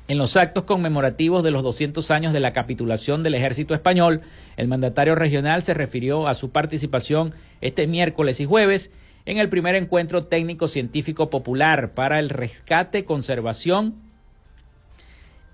En 0.09 0.17
los 0.17 0.35
actos 0.35 0.65
conmemorativos 0.65 1.43
de 1.43 1.51
los 1.51 1.63
200 1.63 2.11
años 2.11 2.33
de 2.33 2.41
la 2.41 2.51
capitulación 2.51 3.23
del 3.23 3.35
ejército 3.35 3.73
español, 3.73 4.19
el 4.57 4.67
mandatario 4.67 5.15
regional 5.15 5.63
se 5.63 5.73
refirió 5.73 6.27
a 6.27 6.33
su 6.33 6.49
participación 6.49 7.33
este 7.61 7.87
miércoles 7.87 8.41
y 8.41 8.45
jueves 8.45 8.91
en 9.25 9.37
el 9.37 9.47
primer 9.47 9.75
encuentro 9.75 10.25
técnico 10.25 10.67
científico 10.67 11.29
popular 11.29 11.93
para 11.93 12.19
el 12.19 12.29
rescate, 12.29 13.05
conservación 13.05 13.95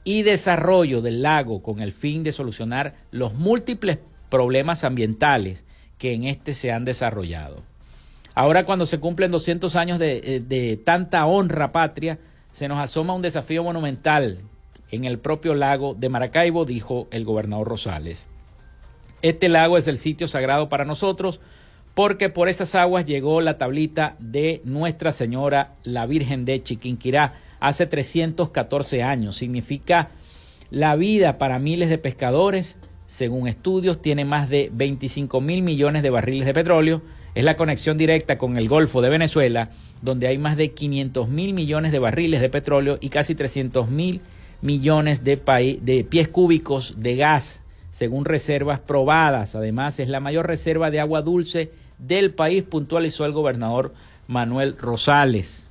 y 0.04 0.24
desarrollo 0.24 1.02
del 1.02 1.22
lago 1.22 1.62
con 1.62 1.80
el 1.80 1.92
fin 1.92 2.24
de 2.24 2.32
solucionar 2.32 2.96
los 3.12 3.36
múltiples 3.36 4.00
problemas 4.32 4.84
ambientales 4.84 5.64
que 6.00 6.14
en 6.14 6.24
este 6.24 6.56
se 6.56 6.72
han 6.72 6.86
desarrollado. 6.86 7.62
Ahora 8.34 8.66
cuando 8.66 8.88
se 8.88 9.00
cumplen 9.00 9.30
200 9.30 9.76
años 9.76 10.00
de, 10.00 10.22
eh, 10.24 10.40
de 10.40 10.78
tanta 10.78 11.28
honra 11.28 11.72
patria, 11.72 12.18
se 12.52 12.68
nos 12.68 12.80
asoma 12.80 13.14
un 13.14 13.22
desafío 13.22 13.64
monumental 13.64 14.40
en 14.92 15.04
el 15.04 15.20
propio 15.20 15.54
lago 15.54 15.94
de 15.94 16.10
Maracaibo, 16.10 16.66
dijo 16.66 17.08
el 17.12 17.26
gobernador 17.26 17.68
Rosales. 17.68 18.26
Este 19.22 19.50
lago 19.50 19.78
es 19.78 19.88
el 19.88 19.98
sitio 19.98 20.28
sagrado 20.28 20.70
para 20.70 20.86
nosotros 20.86 21.40
porque 21.94 22.30
por 22.30 22.48
esas 22.48 22.76
aguas 22.76 23.06
llegó 23.06 23.42
la 23.42 23.58
tablita 23.58 24.16
de 24.20 24.62
Nuestra 24.64 25.12
Señora 25.12 25.76
la 25.84 26.06
Virgen 26.06 26.46
de 26.46 26.64
Chiquinquirá 26.64 27.34
hace 27.60 27.88
314 27.88 29.04
años. 29.04 29.36
Significa 29.36 30.10
la 30.72 30.96
vida 30.96 31.38
para 31.38 31.60
miles 31.60 31.90
de 31.90 31.98
pescadores. 31.98 32.78
Según 33.06 33.48
estudios, 33.48 34.02
tiene 34.02 34.24
más 34.24 34.50
de 34.50 34.70
25 34.72 35.42
mil 35.42 35.62
millones 35.62 36.04
de 36.04 36.10
barriles 36.10 36.46
de 36.46 36.54
petróleo. 36.54 37.02
Es 37.36 37.44
la 37.44 37.58
conexión 37.58 37.98
directa 37.98 38.38
con 38.38 38.58
el 38.58 38.68
Golfo 38.68 39.02
de 39.02 39.10
Venezuela 39.10 39.70
donde 40.02 40.28
hay 40.28 40.38
más 40.38 40.58
de 40.58 40.72
500 40.72 41.28
mil 41.30 41.54
millones 41.54 41.92
de 41.92 42.00
barriles 42.00 42.42
de 42.42 42.50
petróleo 42.50 42.98
y 43.02 43.10
casi 43.10 43.36
300 43.36 43.90
mil 43.90 44.22
millones 44.62 45.24
de, 45.24 45.36
de 45.82 46.04
pies 46.04 46.28
cúbicos 46.28 46.96
de 46.98 47.16
gas, 47.16 47.62
según 47.92 48.26
reservas 48.26 48.80
probadas. 48.80 49.56
Además, 49.56 50.00
es 50.00 50.08
la 50.08 50.20
mayor 50.20 50.48
reserva 50.48 50.92
de 50.92 51.00
agua 51.00 51.22
dulce 51.22 51.72
del 51.98 52.32
país, 52.32 52.64
puntualizó 52.64 53.26
el 53.26 53.34
gobernador 53.34 53.94
Manuel 54.28 54.78
Rosales. 54.78 55.68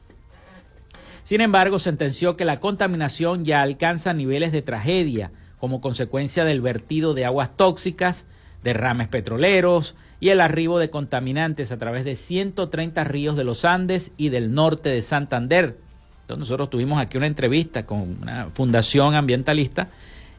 Sin 1.23 1.41
embargo, 1.41 1.79
sentenció 1.79 2.37
que 2.37 2.45
la 2.45 2.59
contaminación 2.59 3.45
ya 3.45 3.63
alcanza 3.63 4.15
niveles 4.15 4.53
de 4.53 4.63
tragedia 4.63 5.31
como 5.59 5.81
consecuencia 5.81 6.45
del 6.45 6.61
vertido 6.61 7.15
de 7.15 7.25
aguas 7.25 7.57
tóxicas, 7.57 8.25
derrames 8.63 9.09
petroleros, 9.09 9.95
y 10.21 10.31
el 10.31 10.41
arribo 10.41 10.79
de 10.79 10.91
contaminantes 10.91 11.73
a 11.73 11.79
través 11.79 12.05
de 12.05 12.17
130 12.17 13.05
ríos 13.05 13.37
de 13.37 13.45
los 13.45 13.65
Andes 13.65 14.13
y 14.17 14.31
del 14.31 14.53
norte 14.53 14.89
de 14.89 15.03
Santander. 15.03 15.79
Entonces 16.23 16.41
nosotros 16.41 16.71
tuvimos 16.71 17.01
aquí 17.01 17.17
una 17.17 17.27
entrevista 17.27 17.87
con 17.87 18.19
una 18.21 18.47
fundación 18.47 19.15
ambientalista 19.15 19.89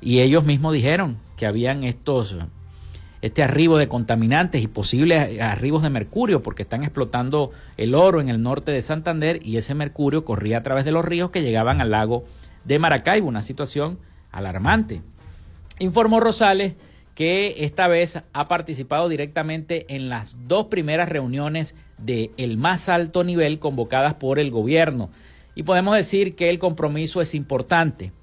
y 0.01 0.19
ellos 0.19 0.43
mismos 0.43 0.73
dijeron 0.73 1.17
que 1.35 1.45
habían 1.45 1.83
estos 1.83 2.35
este 3.21 3.43
arribo 3.43 3.77
de 3.77 3.89
contaminantes 3.89 4.63
y 4.63 4.67
posibles 4.67 5.41
arribos 5.41 5.83
de 5.83 5.89
mercurio 5.89 6.41
porque 6.41 6.63
están 6.63 6.83
explotando 6.83 7.51
el 7.75 7.93
oro 7.93 8.21
en 8.21 8.29
el 8.29 8.41
norte 8.41 8.71
de 8.71 8.81
Santander 8.81 9.45
y 9.45 9.57
ese 9.57 9.75
mercurio 9.75 10.23
corría 10.23 10.59
a 10.59 10.63
través 10.63 10.85
de 10.85 10.91
los 10.91 11.03
ríos 11.03 11.29
que 11.29 11.41
llegaban 11.41 11.81
al 11.81 11.91
lago 11.91 12.23
de 12.63 12.79
Maracaibo, 12.79 13.27
una 13.27 13.41
situación 13.41 13.99
alarmante. 14.31 15.01
Informó 15.79 16.19
Rosales 16.19 16.75
que 17.19 17.65
esta 17.65 17.89
vez 17.89 18.23
ha 18.31 18.47
participado 18.47 19.09
directamente 19.09 19.85
en 19.93 20.07
las 20.07 20.37
dos 20.47 20.67
primeras 20.67 21.09
reuniones 21.09 21.75
de 21.97 22.31
el 22.37 22.55
más 22.55 22.87
alto 22.87 23.25
nivel 23.25 23.59
convocadas 23.59 24.13
por 24.13 24.39
el 24.39 24.51
gobierno. 24.51 25.09
Y 25.53 25.63
podemos 25.63 25.97
decir 25.97 26.37
que 26.37 26.49
el 26.49 26.59
compromiso 26.59 27.19
es 27.19 27.35
importante. 27.35 28.13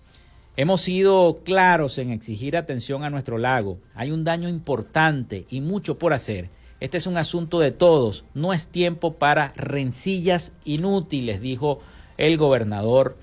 Hemos 0.57 0.81
sido 0.81 1.35
claros 1.45 1.99
en 1.99 2.11
exigir 2.11 2.57
atención 2.57 3.05
a 3.05 3.11
nuestro 3.11 3.37
lago. 3.37 3.77
Hay 3.95 4.13
un 4.13 4.25
daño 4.25 4.49
importante 4.49 5.45
y 5.51 5.61
mucho 5.61 5.99
por 5.99 6.15
hacer. 6.15 6.49
Este 6.81 6.97
es 6.97 7.07
un 7.07 7.19
asunto 7.19 7.61
de 7.61 7.73
todos. 7.73 8.25
No 8.33 8.55
es 8.55 8.69
tiempo 8.69 9.19
para 9.19 9.53
rencillas 9.57 10.55
inútiles, 10.65 11.43
dijo 11.43 11.81
el 12.17 12.39
gobernador 12.39 13.19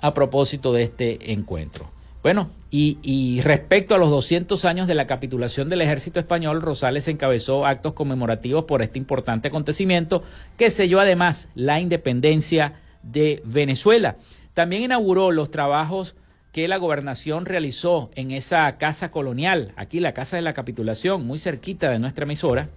a 0.00 0.14
propósito 0.14 0.72
de 0.72 0.84
este 0.84 1.32
encuentro. 1.32 1.90
Bueno, 2.22 2.50
y, 2.74 3.42
respecto 3.42 3.94
a 3.94 3.98
los 3.98 4.08
200 4.08 4.64
años 4.64 4.86
de 4.86 4.94
la 4.94 5.06
capitulación 5.06 5.68
del 5.68 5.82
ejército 5.82 6.18
español, 6.18 6.62
Rosales 6.62 7.06
encabezó 7.06 7.66
actos 7.66 7.92
conmemorativos 7.92 8.64
por 8.64 8.80
este 8.80 8.98
importante 8.98 9.48
acontecimiento 9.48 10.22
que 10.56 10.70
selló 10.70 10.98
además 10.98 11.50
la 11.54 11.80
independencia 11.80 12.80
de 13.02 13.42
Venezuela. 13.44 14.16
También 14.54 14.84
inauguró 14.84 15.32
los 15.32 15.50
trabajos 15.50 16.16
que 16.50 16.66
la 16.66 16.78
gobernación 16.78 17.44
realizó 17.44 18.10
en 18.14 18.30
esa 18.30 18.78
casa 18.78 19.10
colonial, 19.10 19.74
aquí 19.76 20.00
la 20.00 20.14
casa 20.14 20.36
de 20.36 20.42
la 20.42 20.54
capitulación, 20.54 21.26
muy 21.26 21.38
cerquita 21.38 21.90
de 21.90 21.98
nuestra 21.98 22.24
emisora, 22.24 22.70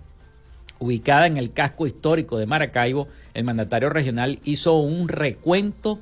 ubicada 0.79 1.25
en 1.25 1.37
el 1.37 1.53
casco 1.53 1.87
histórico 1.87 2.37
de 2.37 2.47
Maracaibo. 2.47 3.07
El 3.33 3.45
mandatario 3.45 3.89
regional 3.89 4.39
hizo 4.43 4.77
un 4.77 5.07
recuento 5.07 5.99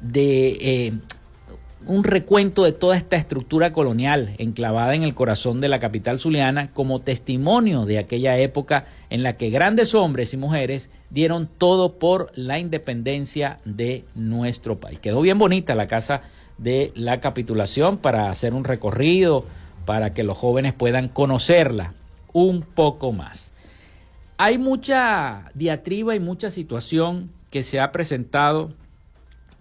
de 0.00 0.56
eh, 0.60 0.92
un 1.86 2.04
recuento 2.04 2.64
de 2.64 2.72
toda 2.72 2.96
esta 2.96 3.16
estructura 3.16 3.72
colonial 3.72 4.34
enclavada 4.38 4.94
en 4.94 5.02
el 5.02 5.14
corazón 5.14 5.60
de 5.60 5.68
la 5.68 5.78
capital 5.78 6.18
zuliana 6.18 6.70
como 6.72 7.00
testimonio 7.00 7.84
de 7.84 7.98
aquella 7.98 8.38
época 8.38 8.84
en 9.10 9.22
la 9.22 9.36
que 9.36 9.50
grandes 9.50 9.94
hombres 9.94 10.32
y 10.32 10.36
mujeres 10.36 10.90
dieron 11.10 11.46
todo 11.46 11.98
por 11.98 12.30
la 12.34 12.58
independencia 12.58 13.58
de 13.64 14.04
nuestro 14.14 14.78
país. 14.78 15.00
Quedó 15.00 15.20
bien 15.20 15.38
bonita 15.38 15.74
la 15.74 15.88
casa 15.88 16.22
de 16.58 16.92
la 16.94 17.20
capitulación 17.20 17.98
para 17.98 18.30
hacer 18.30 18.54
un 18.54 18.64
recorrido, 18.64 19.44
para 19.84 20.10
que 20.10 20.22
los 20.22 20.38
jóvenes 20.38 20.72
puedan 20.72 21.08
conocerla 21.08 21.94
un 22.32 22.62
poco 22.62 23.12
más. 23.12 23.52
Hay 24.38 24.58
mucha 24.58 25.50
diatriba 25.54 26.14
y 26.14 26.20
mucha 26.20 26.50
situación 26.50 27.30
que 27.50 27.62
se 27.62 27.80
ha 27.80 27.92
presentado 27.92 28.72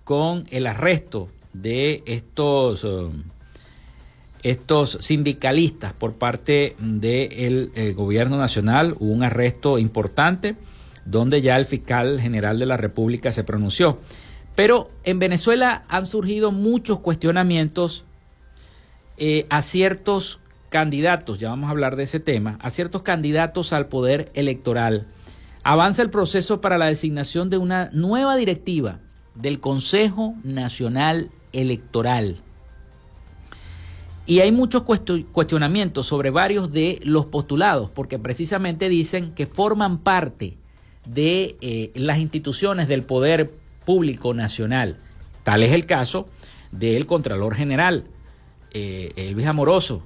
con 0.04 0.46
el 0.50 0.68
arresto 0.68 1.30
de 1.54 2.04
estos, 2.06 2.84
um, 2.84 3.24
estos 4.44 4.98
sindicalistas 5.02 5.94
por 5.94 6.16
parte 6.16 6.76
del 6.80 7.72
eh, 7.76 7.94
gobierno 7.94 8.38
nacional. 8.38 8.96
Hubo 9.00 9.12
un 9.12 9.24
arresto 9.24 9.78
importante 9.78 10.56
donde 11.06 11.42
ya 11.42 11.56
el 11.56 11.66
fiscal 11.66 12.20
general 12.20 12.60
de 12.60 12.66
la 12.66 12.78
República 12.78 13.32
se 13.32 13.44
pronunció. 13.44 14.00
Pero 14.56 14.90
en 15.04 15.20
Venezuela 15.20 15.84
han 15.88 16.06
surgido 16.06 16.52
muchos 16.52 17.00
cuestionamientos 17.00 18.04
eh, 19.18 19.46
a 19.50 19.62
ciertos 19.62 20.40
candidatos, 20.70 21.38
ya 21.38 21.50
vamos 21.50 21.68
a 21.68 21.72
hablar 21.72 21.98
de 21.98 22.04
ese 22.04 22.20
tema, 22.20 22.58
a 22.62 22.70
ciertos 22.70 23.04
candidatos 23.04 23.74
al 23.74 23.88
poder 23.88 24.32
electoral. 24.34 25.06
Avanza 25.64 26.02
el 26.02 26.10
proceso 26.10 26.62
para 26.62 26.78
la 26.78 26.88
designación 26.88 27.50
de 27.50 27.58
una 27.58 27.90
nueva 27.92 28.36
directiva 28.36 29.00
del 29.36 29.60
Consejo 29.60 30.34
Nacional 30.44 31.30
electoral. 31.54 32.38
Y 34.26 34.40
hay 34.40 34.52
muchos 34.52 34.84
cuestionamientos 35.32 36.08
sobre 36.08 36.30
varios 36.30 36.72
de 36.72 37.00
los 37.04 37.26
postulados, 37.26 37.90
porque 37.90 38.20
precisamente 38.20 38.88
dicen 38.88 39.34
que 39.34 39.48
forman 39.48 39.98
parte 39.98 40.58
de 41.06 41.58
eh, 41.62 41.92
las 41.96 42.20
instituciones 42.20 42.88
del 42.88 43.04
poder 43.04 43.52
público 43.86 44.34
nacional. 44.34 44.98
Tal 45.44 45.64
es 45.64 45.72
el 45.72 45.86
caso 45.86 46.28
del 46.72 47.08
Contralor 47.08 47.56
General, 47.56 48.06
eh, 48.72 49.12
Elvis 49.16 49.48
Amoroso, 49.48 50.04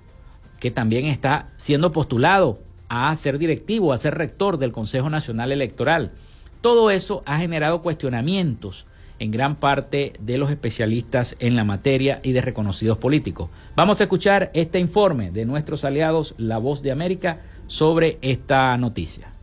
que 0.60 0.72
también 0.72 1.06
está 1.06 1.50
siendo 1.58 1.92
postulado 1.92 2.60
a 2.88 3.16
ser 3.16 3.38
directivo, 3.38 3.92
a 3.92 3.98
ser 3.98 4.16
rector 4.16 4.58
del 4.58 4.72
Consejo 4.72 5.10
Nacional 5.10 5.52
Electoral. 5.52 6.14
Todo 6.62 6.90
eso 6.90 7.22
ha 7.26 7.38
generado 7.38 7.82
cuestionamientos 7.82 8.88
en 9.20 9.32
gran 9.32 9.56
parte 9.56 10.14
de 10.20 10.38
los 10.38 10.50
especialistas 10.50 11.36
en 11.40 11.56
la 11.56 11.64
materia 11.64 12.20
y 12.24 12.32
de 12.32 12.42
reconocidos 12.42 12.98
políticos. 12.98 13.50
Vamos 13.76 14.00
a 14.00 14.04
escuchar 14.04 14.52
este 14.54 14.80
informe 14.80 15.32
de 15.32 15.46
nuestros 15.46 15.86
aliados 15.86 16.36
La 16.38 16.58
Voz 16.58 16.82
de 16.82 16.92
América 16.92 17.40
sobre 17.68 18.18
esta 18.22 18.78
noticia. 18.78 19.35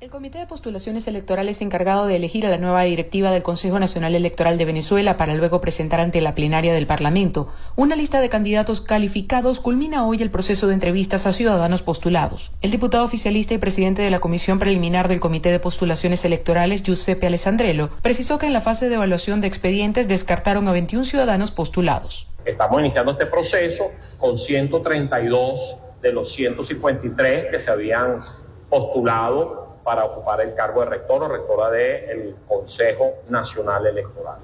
El 0.00 0.08
Comité 0.08 0.38
de 0.38 0.46
Postulaciones 0.46 1.06
Electorales 1.08 1.60
encargado 1.60 2.06
de 2.06 2.16
elegir 2.16 2.46
a 2.46 2.48
la 2.48 2.56
nueva 2.56 2.84
directiva 2.84 3.30
del 3.30 3.42
Consejo 3.42 3.78
Nacional 3.78 4.14
Electoral 4.14 4.56
de 4.56 4.64
Venezuela 4.64 5.18
para 5.18 5.34
luego 5.34 5.60
presentar 5.60 6.00
ante 6.00 6.22
la 6.22 6.34
plenaria 6.34 6.72
del 6.72 6.86
Parlamento 6.86 7.52
una 7.76 7.96
lista 7.96 8.22
de 8.22 8.30
candidatos 8.30 8.80
calificados 8.80 9.60
culmina 9.60 10.06
hoy 10.06 10.22
el 10.22 10.30
proceso 10.30 10.68
de 10.68 10.72
entrevistas 10.72 11.26
a 11.26 11.34
ciudadanos 11.34 11.82
postulados. 11.82 12.52
El 12.62 12.70
diputado 12.70 13.04
oficialista 13.04 13.52
y 13.52 13.58
presidente 13.58 14.00
de 14.00 14.10
la 14.10 14.20
Comisión 14.20 14.58
Preliminar 14.58 15.06
del 15.06 15.20
Comité 15.20 15.50
de 15.50 15.60
Postulaciones 15.60 16.24
Electorales, 16.24 16.82
Giuseppe 16.82 17.26
Alessandrello, 17.26 17.90
precisó 18.00 18.38
que 18.38 18.46
en 18.46 18.54
la 18.54 18.62
fase 18.62 18.88
de 18.88 18.94
evaluación 18.94 19.42
de 19.42 19.48
expedientes 19.48 20.08
descartaron 20.08 20.66
a 20.66 20.72
21 20.72 21.04
ciudadanos 21.04 21.50
postulados. 21.50 22.26
Estamos 22.46 22.80
iniciando 22.80 23.12
este 23.12 23.26
proceso 23.26 23.90
con 24.16 24.38
132 24.38 25.76
de 26.00 26.12
los 26.14 26.32
153 26.32 27.50
que 27.50 27.60
se 27.60 27.70
habían 27.70 28.18
postulado 28.70 29.69
para 29.90 30.04
ocupar 30.04 30.40
el 30.40 30.54
cargo 30.54 30.84
de 30.84 30.86
rector 30.90 31.24
o 31.24 31.28
rectora 31.28 31.68
del 31.68 32.36
Consejo 32.46 33.14
Nacional 33.28 33.84
Electoral. 33.88 34.36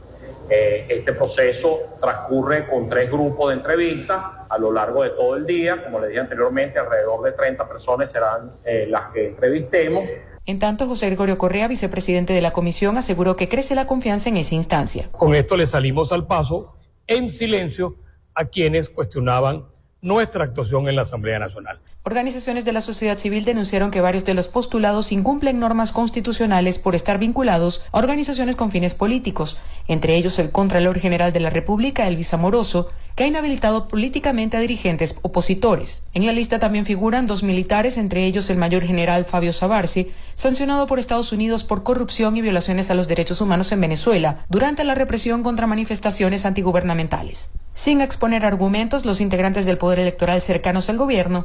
Eh, 0.50 0.87
este 0.88 1.12
proceso 1.12 1.78
transcurre 2.00 2.66
con 2.66 2.88
tres 2.88 3.09
grupos 3.09 3.50
de 3.50 3.54
entrevistas 3.54 4.18
a 4.48 4.59
lo 4.59 4.72
largo 4.72 5.04
de 5.04 5.11
todo 5.11 5.37
el 5.37 5.46
día. 5.46 5.85
Como 5.85 6.00
les 6.00 6.09
dije 6.09 6.20
anteriormente, 6.20 6.80
alrededor 6.80 7.22
de 7.22 7.30
30 7.30 7.68
personas 7.68 8.11
serán 8.11 8.50
eh, 8.64 8.88
las 8.90 9.12
que 9.12 9.28
entrevistemos. 9.28 10.02
En 10.46 10.59
tanto, 10.59 10.88
José 10.88 11.06
Gregorio 11.06 11.38
Correa, 11.38 11.68
vicepresidente 11.68 12.32
de 12.32 12.40
la 12.40 12.52
comisión, 12.52 12.96
aseguró 12.98 13.37
que 13.37 13.48
crece 13.48 13.76
la 13.76 13.87
confianza 13.87 14.28
en 14.28 14.38
esa 14.38 14.56
instancia. 14.56 15.09
Con 15.12 15.37
esto 15.37 15.56
le 15.56 15.68
salimos 15.68 16.11
al 16.11 16.26
paso 16.26 16.76
en 17.06 17.30
silencio 17.30 17.94
a 18.35 18.46
quienes 18.46 18.90
cuestionaban 18.90 19.66
nuestra 20.00 20.42
actuación 20.42 20.88
en 20.88 20.96
la 20.96 21.02
Asamblea 21.02 21.38
Nacional. 21.38 21.78
Organizaciones 22.08 22.64
de 22.64 22.72
la 22.72 22.80
sociedad 22.80 23.18
civil 23.18 23.44
denunciaron 23.44 23.90
que 23.90 24.00
varios 24.00 24.24
de 24.24 24.32
los 24.32 24.46
postulados 24.46 25.10
incumplen 25.10 25.58
normas 25.58 25.90
constitucionales 25.90 26.78
por 26.78 26.94
estar 26.94 27.18
vinculados 27.18 27.82
a 27.90 27.98
organizaciones 27.98 28.54
con 28.54 28.70
fines 28.70 28.94
políticos, 28.94 29.56
entre 29.88 30.14
ellos 30.14 30.38
el 30.38 30.52
Contralor 30.52 31.00
General 31.00 31.32
de 31.32 31.40
la 31.40 31.50
República, 31.50 32.06
Elvis 32.06 32.32
Amoroso, 32.32 32.86
que 33.16 33.24
ha 33.24 33.26
inhabilitado 33.26 33.88
políticamente 33.88 34.56
a 34.56 34.60
dirigentes 34.60 35.16
opositores. 35.22 36.04
En 36.14 36.24
la 36.26 36.32
lista 36.32 36.60
también 36.60 36.86
figuran 36.86 37.26
dos 37.26 37.42
militares, 37.42 37.98
entre 37.98 38.24
ellos 38.24 38.50
el 38.50 38.58
mayor 38.58 38.84
general 38.84 39.24
Fabio 39.24 39.52
Savarsi, 39.52 40.12
sancionado 40.34 40.86
por 40.86 41.00
Estados 41.00 41.32
Unidos 41.32 41.64
por 41.64 41.82
corrupción 41.82 42.36
y 42.36 42.40
violaciones 42.42 42.88
a 42.90 42.94
los 42.94 43.08
derechos 43.08 43.40
humanos 43.40 43.72
en 43.72 43.80
Venezuela 43.80 44.44
durante 44.48 44.84
la 44.84 44.94
represión 44.94 45.42
contra 45.42 45.66
manifestaciones 45.66 46.46
antigubernamentales. 46.46 47.50
Sin 47.72 48.00
exponer 48.00 48.46
argumentos, 48.46 49.04
los 49.04 49.20
integrantes 49.20 49.66
del 49.66 49.76
Poder 49.76 49.98
Electoral 49.98 50.40
cercanos 50.40 50.88
al 50.88 50.96
gobierno 50.96 51.44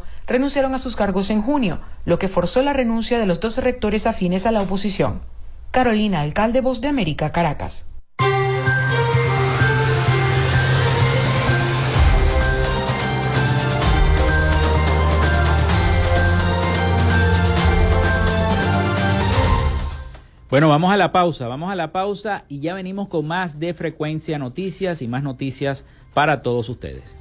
renunciaron 0.51 0.75
a 0.75 0.79
sus 0.79 0.97
cargos 0.97 1.29
en 1.29 1.41
junio, 1.41 1.79
lo 2.03 2.19
que 2.19 2.27
forzó 2.27 2.61
la 2.61 2.73
renuncia 2.73 3.17
de 3.17 3.25
los 3.25 3.39
dos 3.39 3.57
rectores 3.59 4.05
afines 4.05 4.45
a 4.45 4.51
la 4.51 4.61
oposición. 4.61 5.21
Carolina, 5.71 6.19
alcalde 6.19 6.59
Voz 6.59 6.81
de 6.81 6.89
América, 6.89 7.31
Caracas. 7.31 7.87
Bueno, 20.49 20.67
vamos 20.67 20.91
a 20.91 20.97
la 20.97 21.13
pausa, 21.13 21.47
vamos 21.47 21.71
a 21.71 21.75
la 21.75 21.93
pausa 21.93 22.43
y 22.49 22.59
ya 22.59 22.73
venimos 22.73 23.07
con 23.07 23.25
más 23.25 23.57
de 23.57 23.73
frecuencia 23.73 24.37
noticias 24.37 25.01
y 25.01 25.07
más 25.07 25.23
noticias 25.23 25.85
para 26.13 26.41
todos 26.41 26.67
ustedes. 26.67 27.20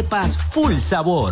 arepas 0.01 0.35
full 0.35 0.77
sabor. 0.77 1.31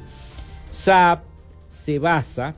SAP 0.70 1.24
se 1.68 1.98
basa, 1.98 2.54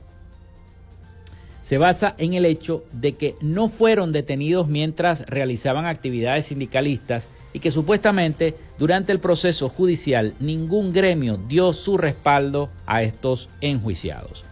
se 1.61 1.77
basa 1.77 2.15
en 2.17 2.33
el 2.33 2.45
hecho 2.45 2.83
de 2.91 3.13
que 3.13 3.35
no 3.41 3.69
fueron 3.69 4.11
detenidos 4.11 4.67
mientras 4.67 5.25
realizaban 5.27 5.85
actividades 5.85 6.47
sindicalistas 6.47 7.29
y 7.53 7.59
que 7.59 7.71
supuestamente 7.71 8.55
durante 8.77 9.11
el 9.11 9.19
proceso 9.19 9.69
judicial 9.69 10.35
ningún 10.39 10.91
gremio 10.91 11.37
dio 11.37 11.73
su 11.73 11.97
respaldo 11.97 12.69
a 12.85 13.03
estos 13.03 13.49
enjuiciados. 13.61 14.43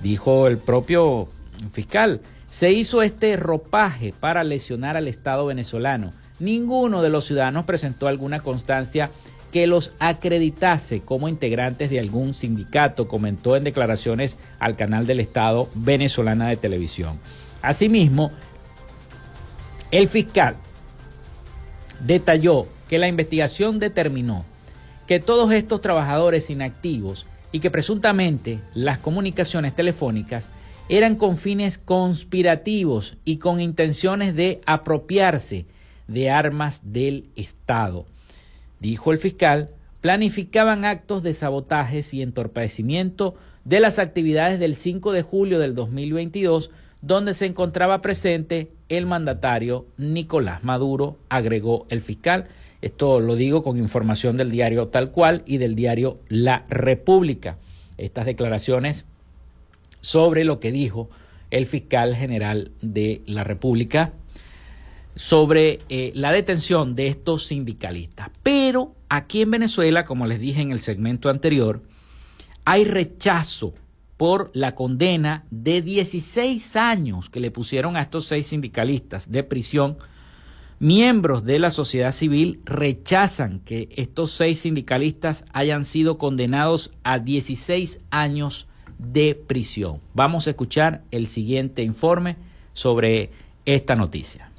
Dijo 0.00 0.46
el 0.46 0.58
propio 0.58 1.28
fiscal 1.72 2.20
se 2.50 2.72
hizo 2.72 3.00
este 3.00 3.36
ropaje 3.36 4.12
para 4.18 4.44
lesionar 4.44 4.96
al 4.96 5.08
Estado 5.08 5.46
venezolano. 5.46 6.12
Ninguno 6.40 7.00
de 7.00 7.08
los 7.08 7.24
ciudadanos 7.24 7.64
presentó 7.64 8.08
alguna 8.08 8.40
constancia 8.40 9.10
que 9.52 9.66
los 9.66 9.92
acreditase 10.00 11.00
como 11.00 11.28
integrantes 11.28 11.90
de 11.90 12.00
algún 12.00 12.34
sindicato, 12.34 13.08
comentó 13.08 13.56
en 13.56 13.64
declaraciones 13.64 14.36
al 14.58 14.76
canal 14.76 15.06
del 15.06 15.20
Estado 15.20 15.68
venezolana 15.74 16.48
de 16.48 16.56
televisión. 16.56 17.18
Asimismo, 17.62 18.32
el 19.90 20.08
fiscal 20.08 20.56
detalló 22.00 22.66
que 22.88 22.98
la 22.98 23.08
investigación 23.08 23.78
determinó 23.78 24.44
que 25.06 25.20
todos 25.20 25.52
estos 25.52 25.80
trabajadores 25.80 26.50
inactivos 26.50 27.26
y 27.52 27.60
que 27.60 27.70
presuntamente 27.70 28.60
las 28.74 28.98
comunicaciones 28.98 29.74
telefónicas 29.74 30.50
eran 30.90 31.14
con 31.14 31.38
fines 31.38 31.78
conspirativos 31.78 33.16
y 33.24 33.36
con 33.36 33.60
intenciones 33.60 34.34
de 34.34 34.60
apropiarse 34.66 35.66
de 36.08 36.30
armas 36.30 36.92
del 36.92 37.28
Estado. 37.36 38.06
Dijo 38.80 39.12
el 39.12 39.18
fiscal, 39.18 39.70
planificaban 40.00 40.84
actos 40.84 41.22
de 41.22 41.32
sabotajes 41.32 42.12
y 42.12 42.22
entorpecimiento 42.22 43.36
de 43.64 43.78
las 43.78 44.00
actividades 44.00 44.58
del 44.58 44.74
5 44.74 45.12
de 45.12 45.22
julio 45.22 45.60
del 45.60 45.76
2022, 45.76 46.72
donde 47.02 47.34
se 47.34 47.46
encontraba 47.46 48.02
presente 48.02 48.72
el 48.88 49.06
mandatario 49.06 49.86
Nicolás 49.96 50.64
Maduro, 50.64 51.18
agregó 51.28 51.86
el 51.88 52.00
fiscal. 52.00 52.48
Esto 52.82 53.20
lo 53.20 53.36
digo 53.36 53.62
con 53.62 53.76
información 53.76 54.36
del 54.36 54.50
diario 54.50 54.88
Tal 54.88 55.12
cual 55.12 55.44
y 55.46 55.58
del 55.58 55.76
diario 55.76 56.18
La 56.28 56.64
República. 56.68 57.58
Estas 57.96 58.26
declaraciones 58.26 59.06
sobre 60.00 60.44
lo 60.44 60.60
que 60.60 60.72
dijo 60.72 61.08
el 61.50 61.66
fiscal 61.66 62.14
general 62.14 62.72
de 62.80 63.22
la 63.26 63.44
República 63.44 64.12
sobre 65.14 65.80
eh, 65.88 66.12
la 66.14 66.32
detención 66.32 66.94
de 66.94 67.08
estos 67.08 67.44
sindicalistas. 67.44 68.30
Pero 68.42 68.94
aquí 69.08 69.42
en 69.42 69.50
Venezuela, 69.50 70.04
como 70.04 70.26
les 70.26 70.40
dije 70.40 70.62
en 70.62 70.72
el 70.72 70.80
segmento 70.80 71.28
anterior, 71.28 71.82
hay 72.64 72.84
rechazo 72.84 73.74
por 74.16 74.50
la 74.54 74.74
condena 74.74 75.44
de 75.50 75.82
16 75.82 76.76
años 76.76 77.30
que 77.30 77.40
le 77.40 77.50
pusieron 77.50 77.96
a 77.96 78.02
estos 78.02 78.26
seis 78.26 78.46
sindicalistas 78.46 79.30
de 79.30 79.42
prisión. 79.42 79.98
Miembros 80.78 81.44
de 81.44 81.58
la 81.58 81.70
sociedad 81.70 82.12
civil 82.12 82.60
rechazan 82.64 83.60
que 83.60 83.90
estos 83.96 84.30
seis 84.30 84.60
sindicalistas 84.60 85.44
hayan 85.52 85.84
sido 85.84 86.16
condenados 86.16 86.92
a 87.02 87.18
16 87.18 88.00
años 88.10 88.68
de 89.00 89.34
prisión. 89.34 90.00
Vamos 90.14 90.46
a 90.46 90.50
escuchar 90.50 91.02
el 91.10 91.26
siguiente 91.26 91.82
informe 91.82 92.36
sobre 92.72 93.30
esta 93.64 93.96
noticia. 93.96 94.49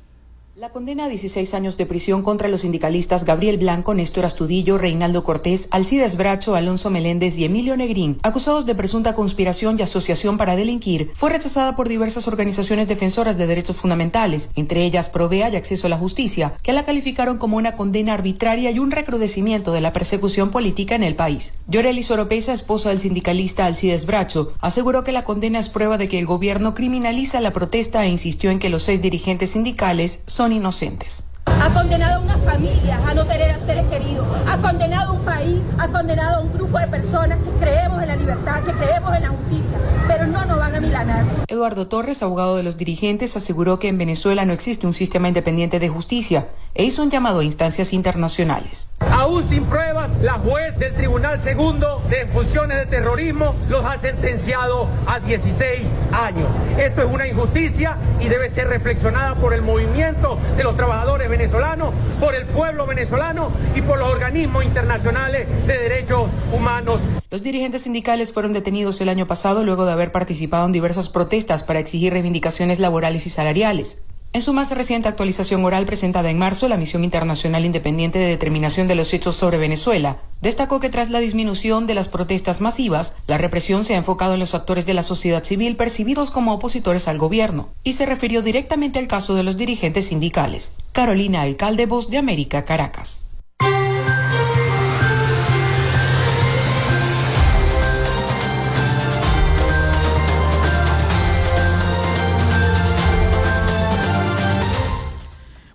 La 0.62 0.70
condena 0.70 1.06
a 1.06 1.10
16 1.10 1.56
años 1.56 1.76
de 1.76 1.88
prisión 1.88 2.22
contra 2.22 2.48
los 2.48 2.62
sindicalistas 2.62 3.26
Gabriel 3.26 3.58
Blanco, 3.58 3.96
Néstor 3.96 4.26
Astudillo, 4.26 4.78
Reinaldo 4.78 5.24
Cortés, 5.24 5.68
Alcides 5.72 6.18
Bracho, 6.18 6.54
Alonso 6.54 6.92
Meléndez 6.92 7.36
y 7.40 7.46
Emilio 7.46 7.76
Negrín, 7.76 8.20
acusados 8.22 8.68
de 8.68 8.76
presunta 8.76 9.16
conspiración 9.16 9.80
y 9.80 9.82
asociación 9.82 10.38
para 10.38 10.56
delinquir, 10.56 11.10
fue 11.16 11.32
rechazada 11.32 11.76
por 11.76 11.90
diversas 11.90 12.28
organizaciones 12.28 12.88
defensoras 12.88 13.40
de 13.40 13.48
derechos 13.48 13.78
fundamentales, 13.78 14.52
entre 14.56 14.84
ellas 14.84 15.10
Provea 15.10 15.50
y 15.50 15.56
Acceso 15.56 15.88
a 15.88 15.90
la 15.90 15.98
Justicia, 15.98 16.54
que 16.62 16.74
la 16.74 16.86
calificaron 16.86 17.40
como 17.40 17.58
una 17.58 17.76
condena 17.76 18.14
arbitraria 18.14 18.70
y 18.70 18.78
un 18.78 18.92
recrudecimiento 18.92 19.72
de 19.72 19.82
la 19.82 19.94
persecución 19.94 20.52
política 20.52 20.94
en 20.94 21.02
el 21.02 21.16
país. 21.16 21.56
Lloreli 21.70 22.04
Soropesa, 22.04 22.54
esposa 22.54 22.90
del 22.90 23.00
sindicalista 23.00 23.66
Alcides 23.66 24.06
Bracho, 24.06 24.54
aseguró 24.62 25.04
que 25.04 25.12
la 25.12 25.24
condena 25.24 25.58
es 25.58 25.70
prueba 25.70 25.98
de 25.98 26.08
que 26.08 26.20
el 26.20 26.28
gobierno 26.28 26.76
criminaliza 26.76 27.42
la 27.42 27.52
protesta 27.52 28.06
e 28.06 28.10
insistió 28.10 28.52
en 28.52 28.60
que 28.60 28.70
los 28.70 28.84
seis 28.84 29.02
dirigentes 29.02 29.50
sindicales 29.50 30.22
son 30.28 30.51
inocentes. 30.52 31.26
Ha 31.46 31.70
condenado 31.74 32.22
a 32.22 32.24
una 32.24 32.38
familia 32.38 33.00
a 33.08 33.14
no 33.14 33.26
tener 33.26 33.52
a 33.52 33.58
seres 33.58 33.86
queridos. 33.88 34.26
Ha 34.48 34.58
condenado 34.58 35.10
a 35.10 35.14
un 35.14 35.26
país, 35.26 35.60
ha 35.78 35.88
condenado 35.88 36.38
a 36.38 36.42
un 36.42 36.54
grupo 36.54 36.80
de 36.80 36.88
personas 36.88 37.38
que 37.40 37.50
creemos 37.60 38.02
en 38.02 38.08
la 38.08 38.16
libertad, 38.16 38.64
que 38.64 38.74
creemos 38.74 39.16
en 39.16 39.22
la 39.24 39.30
justicia, 39.30 39.78
pero 40.08 40.28
no 40.28 40.46
nos 40.46 40.58
van 40.58 40.76
a 40.76 40.82
milanar. 40.82 41.26
Eduardo 41.48 41.88
Torres, 41.88 42.24
abogado 42.24 42.56
de 42.56 42.64
los 42.64 42.78
dirigentes, 42.78 43.36
aseguró 43.36 43.80
que 43.80 43.88
en 43.88 43.98
Venezuela 43.98 44.46
no 44.46 44.54
existe 44.54 44.88
un 44.88 44.94
sistema 44.94 45.28
independiente 45.28 45.80
de 45.80 45.90
justicia 45.90 46.48
e 46.74 46.84
hizo 46.84 47.04
un 47.04 47.10
llamado 47.10 47.40
a 47.40 47.44
instancias 47.44 47.94
internacionales. 47.94 48.90
Aún 49.22 49.48
sin 49.48 49.66
pruebas, 49.66 50.18
la 50.24 50.34
juez 50.34 50.80
del 50.80 50.96
Tribunal 50.96 51.40
Segundo 51.40 52.02
de 52.10 52.26
Funciones 52.26 52.76
de 52.80 52.88
Terrorismo 52.88 53.54
los 53.70 53.86
ha 53.86 53.96
sentenciado 54.00 54.88
a 55.06 55.20
16 55.20 55.82
años. 56.12 56.48
Esto 56.80 57.04
es 57.04 57.14
una 57.14 57.28
injusticia 57.28 58.00
y 58.20 58.30
debe 58.30 58.50
ser 58.50 58.68
reflexionada 58.70 59.36
por 59.36 59.54
el 59.54 59.62
movimiento 59.62 60.40
de 60.58 60.64
los 60.64 60.76
trabajadores 60.76 61.30
venezolanos, 61.30 61.94
por 62.20 62.34
el 62.34 62.48
pueblo 62.48 62.88
venezolano 62.88 63.52
y 63.76 63.84
por 63.84 64.00
los 64.00 64.10
organismos 64.10 64.66
internacionales 64.66 65.48
de 65.68 65.78
derechos 65.78 66.28
humanos. 66.52 67.02
Los 67.30 67.44
dirigentes 67.44 67.84
sindicales 67.84 68.34
fueron 68.34 68.54
detenidos 68.54 69.02
el 69.02 69.10
año 69.10 69.28
pasado 69.28 69.64
luego 69.64 69.86
de 69.86 69.92
haber 69.92 70.12
participado 70.12 70.66
en 70.66 70.72
diversas 70.72 71.10
protestas 71.10 71.62
para 71.62 71.78
exigir 71.78 72.12
reivindicaciones 72.12 72.80
laborales 72.80 73.28
y 73.28 73.30
salariales. 73.30 74.02
En 74.34 74.42
su 74.42 74.54
más 74.54 74.72
reciente 74.72 75.10
actualización 75.10 75.66
oral 75.66 75.86
presentada 75.86 76.30
en 76.30 76.38
marzo, 76.38 76.70
la 76.70 76.78
Misión 76.78 77.04
Internacional 77.04 77.66
Independiente 77.66 78.18
de 78.18 78.28
Determinación 78.28 78.88
de 78.88 78.96
los 78.96 79.14
Hechos 79.14 79.36
sobre 79.36 79.58
Venezuela 79.58 80.20
destacó 80.40 80.80
que 80.80 80.90
tras 80.90 81.10
la 81.10 81.20
disminución 81.20 81.86
de 81.86 81.96
las 81.96 82.08
protestas 82.08 82.62
masivas, 82.62 83.18
la 83.28 83.38
represión 83.38 83.84
se 83.84 83.94
ha 83.94 83.98
enfocado 83.98 84.34
en 84.36 84.40
los 84.40 84.56
actores 84.56 84.86
de 84.86 84.94
la 84.94 85.04
sociedad 85.04 85.44
civil 85.44 85.76
percibidos 85.76 86.32
como 86.32 86.54
opositores 86.54 87.10
al 87.10 87.18
gobierno 87.18 87.68
y 87.84 87.94
se 87.94 88.06
refirió 88.06 88.42
directamente 88.42 89.00
al 89.00 89.08
caso 89.08 89.36
de 89.36 89.44
los 89.44 89.58
dirigentes 89.58 90.08
sindicales. 90.08 90.76
Carolina 90.94 91.42
Alcalde, 91.42 91.86
Voz 91.86 92.10
de 92.10 92.18
América, 92.18 92.64
Caracas. 92.64 93.24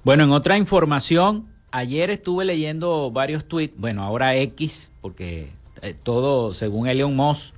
Bueno, 0.07 0.23
en 0.23 0.31
otra 0.31 0.57
información, 0.57 1.49
ayer 1.73 2.11
estuve 2.11 2.45
leyendo 2.45 3.11
varios 3.11 3.47
tweets, 3.47 3.75
bueno, 3.77 4.05
ahora 4.05 4.37
X, 4.37 4.89
porque 5.01 5.51
eh, 5.83 5.97
todo, 6.01 6.55
según 6.55 6.87
Elon 6.87 7.17
Musk, 7.17 7.53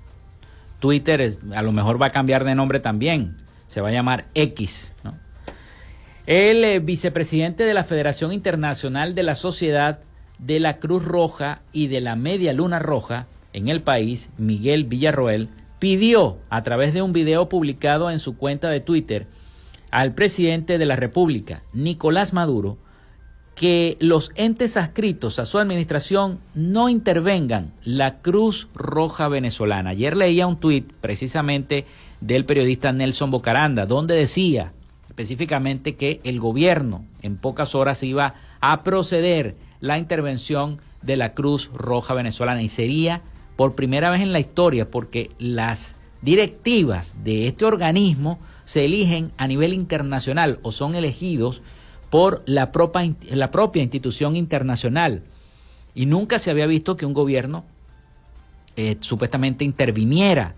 Twitter 0.80 1.30
a 1.54 1.60
lo 1.60 1.72
mejor 1.72 2.00
va 2.00 2.06
a 2.06 2.10
cambiar 2.10 2.44
de 2.44 2.54
nombre 2.54 2.80
también, 2.80 3.36
se 3.66 3.82
va 3.82 3.88
a 3.88 3.92
llamar 3.92 4.24
X. 4.32 4.94
El 6.24 6.64
eh, 6.64 6.80
vicepresidente 6.80 7.64
de 7.64 7.74
la 7.74 7.84
Federación 7.84 8.32
Internacional 8.32 9.14
de 9.14 9.24
la 9.24 9.34
Sociedad 9.34 9.98
de 10.38 10.58
la 10.58 10.78
Cruz 10.78 11.04
Roja 11.04 11.60
y 11.74 11.88
de 11.88 12.00
la 12.00 12.16
Media 12.16 12.54
Luna 12.54 12.78
Roja 12.78 13.26
en 13.52 13.68
el 13.68 13.82
país, 13.82 14.30
Miguel 14.38 14.84
Villarroel, 14.84 15.50
pidió 15.78 16.38
a 16.48 16.62
través 16.62 16.94
de 16.94 17.02
un 17.02 17.12
video 17.12 17.50
publicado 17.50 18.10
en 18.10 18.18
su 18.18 18.38
cuenta 18.38 18.70
de 18.70 18.80
Twitter 18.80 19.26
al 19.90 20.14
presidente 20.14 20.78
de 20.78 20.86
la 20.86 20.96
República, 20.96 21.62
Nicolás 21.72 22.32
Maduro, 22.32 22.78
que 23.54 23.96
los 24.00 24.30
entes 24.36 24.76
adscritos 24.76 25.40
a 25.40 25.44
su 25.44 25.58
administración 25.58 26.38
no 26.54 26.88
intervengan 26.88 27.72
la 27.82 28.20
Cruz 28.20 28.68
Roja 28.74 29.26
Venezolana. 29.28 29.90
Ayer 29.90 30.16
leía 30.16 30.46
un 30.46 30.58
tuit 30.58 30.92
precisamente 31.00 31.84
del 32.20 32.44
periodista 32.44 32.92
Nelson 32.92 33.32
Bocaranda, 33.32 33.84
donde 33.84 34.14
decía 34.14 34.72
específicamente 35.08 35.96
que 35.96 36.20
el 36.22 36.38
gobierno 36.38 37.04
en 37.22 37.36
pocas 37.36 37.74
horas 37.74 38.04
iba 38.04 38.34
a 38.60 38.84
proceder 38.84 39.56
la 39.80 39.98
intervención 39.98 40.78
de 41.02 41.16
la 41.16 41.34
Cruz 41.34 41.70
Roja 41.74 42.14
Venezolana 42.14 42.62
y 42.62 42.68
sería 42.68 43.22
por 43.56 43.74
primera 43.74 44.10
vez 44.10 44.22
en 44.22 44.32
la 44.32 44.38
historia 44.38 44.88
porque 44.88 45.30
las 45.38 45.96
directivas 46.22 47.16
de 47.24 47.48
este 47.48 47.64
organismo 47.64 48.38
se 48.68 48.84
eligen 48.84 49.32
a 49.38 49.46
nivel 49.46 49.72
internacional 49.72 50.58
o 50.60 50.72
son 50.72 50.94
elegidos 50.94 51.62
por 52.10 52.42
la 52.44 52.70
propia, 52.70 53.14
la 53.30 53.50
propia 53.50 53.82
institución 53.82 54.36
internacional. 54.36 55.22
Y 55.94 56.04
nunca 56.04 56.38
se 56.38 56.50
había 56.50 56.66
visto 56.66 56.94
que 56.94 57.06
un 57.06 57.14
gobierno 57.14 57.64
eh, 58.76 58.98
supuestamente 59.00 59.64
interviniera 59.64 60.54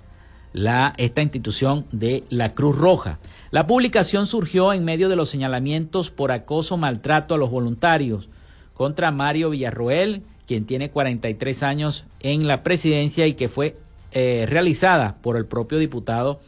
la, 0.52 0.92
esta 0.96 1.22
institución 1.22 1.86
de 1.92 2.24
la 2.30 2.52
Cruz 2.52 2.76
Roja. 2.76 3.20
La 3.52 3.68
publicación 3.68 4.26
surgió 4.26 4.72
en 4.72 4.84
medio 4.84 5.08
de 5.08 5.14
los 5.14 5.28
señalamientos 5.28 6.10
por 6.10 6.32
acoso, 6.32 6.76
maltrato 6.76 7.36
a 7.36 7.38
los 7.38 7.52
voluntarios 7.52 8.28
contra 8.74 9.12
Mario 9.12 9.50
Villarroel, 9.50 10.24
quien 10.48 10.66
tiene 10.66 10.90
43 10.90 11.62
años 11.62 12.06
en 12.18 12.48
la 12.48 12.64
presidencia 12.64 13.28
y 13.28 13.34
que 13.34 13.48
fue 13.48 13.76
eh, 14.10 14.46
realizada 14.48 15.14
por 15.22 15.36
el 15.36 15.46
propio 15.46 15.78
diputado 15.78 16.40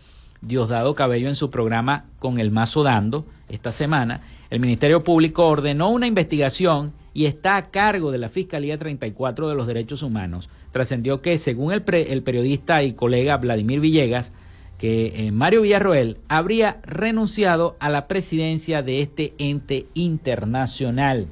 Diosdado 0.43 0.95
Cabello 0.95 1.28
en 1.28 1.34
su 1.34 1.51
programa 1.51 2.05
Con 2.18 2.38
el 2.38 2.51
Mazo 2.51 2.82
Dando 2.82 3.24
esta 3.49 3.72
semana, 3.72 4.20
el 4.51 4.61
Ministerio 4.61 5.03
Público 5.05 5.47
ordenó 5.47 5.90
una 5.90 6.07
investigación 6.07 6.93
y 7.14 7.26
está 7.26 7.57
a 7.57 7.70
cargo 7.70 8.11
de 8.11 8.18
la 8.18 8.28
Fiscalía 8.28 8.78
34 8.78 9.49
de 9.49 9.55
los 9.55 9.66
Derechos 9.66 10.03
Humanos. 10.03 10.49
Trascendió 10.72 11.20
que, 11.20 11.38
según 11.38 11.72
el, 11.72 11.84
el, 11.86 12.22
periodista 12.22 12.82
y 12.82 12.93
colega 12.93 13.36
Vladimir 13.36 13.80
Villegas, 13.80 14.32
que 14.78 15.12
eh, 15.14 15.30
Mario 15.30 15.62
Villarroel 15.62 16.18
habría 16.28 16.80
renunciado 16.82 17.76
a 17.78 17.88
la 17.88 18.09
presidencia 18.09 18.82
de 18.82 19.01
este 19.01 19.32
ente 19.38 19.86
internacional. 19.95 21.28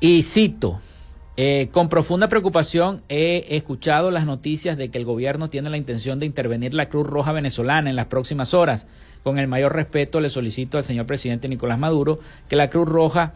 Y 0.00 0.22
cito, 0.22 0.80
eh, 1.38 1.68
con 1.70 1.90
profunda 1.90 2.30
preocupación 2.30 3.02
he 3.10 3.44
escuchado 3.50 4.10
las 4.10 4.24
noticias 4.24 4.78
de 4.78 4.88
que 4.88 4.96
el 4.96 5.04
gobierno 5.04 5.50
tiene 5.50 5.68
la 5.68 5.76
intención 5.76 6.18
de 6.18 6.24
intervenir 6.24 6.72
la 6.72 6.88
Cruz 6.88 7.06
Roja 7.06 7.32
venezolana 7.32 7.90
en 7.90 7.96
las 7.96 8.06
próximas 8.06 8.54
horas. 8.54 8.86
Con 9.22 9.38
el 9.38 9.46
mayor 9.46 9.74
respeto 9.74 10.20
le 10.20 10.30
solicito 10.30 10.78
al 10.78 10.84
señor 10.84 11.04
presidente 11.04 11.48
Nicolás 11.48 11.78
Maduro 11.78 12.18
que 12.48 12.56
la 12.56 12.70
Cruz 12.70 12.88
Roja 12.88 13.34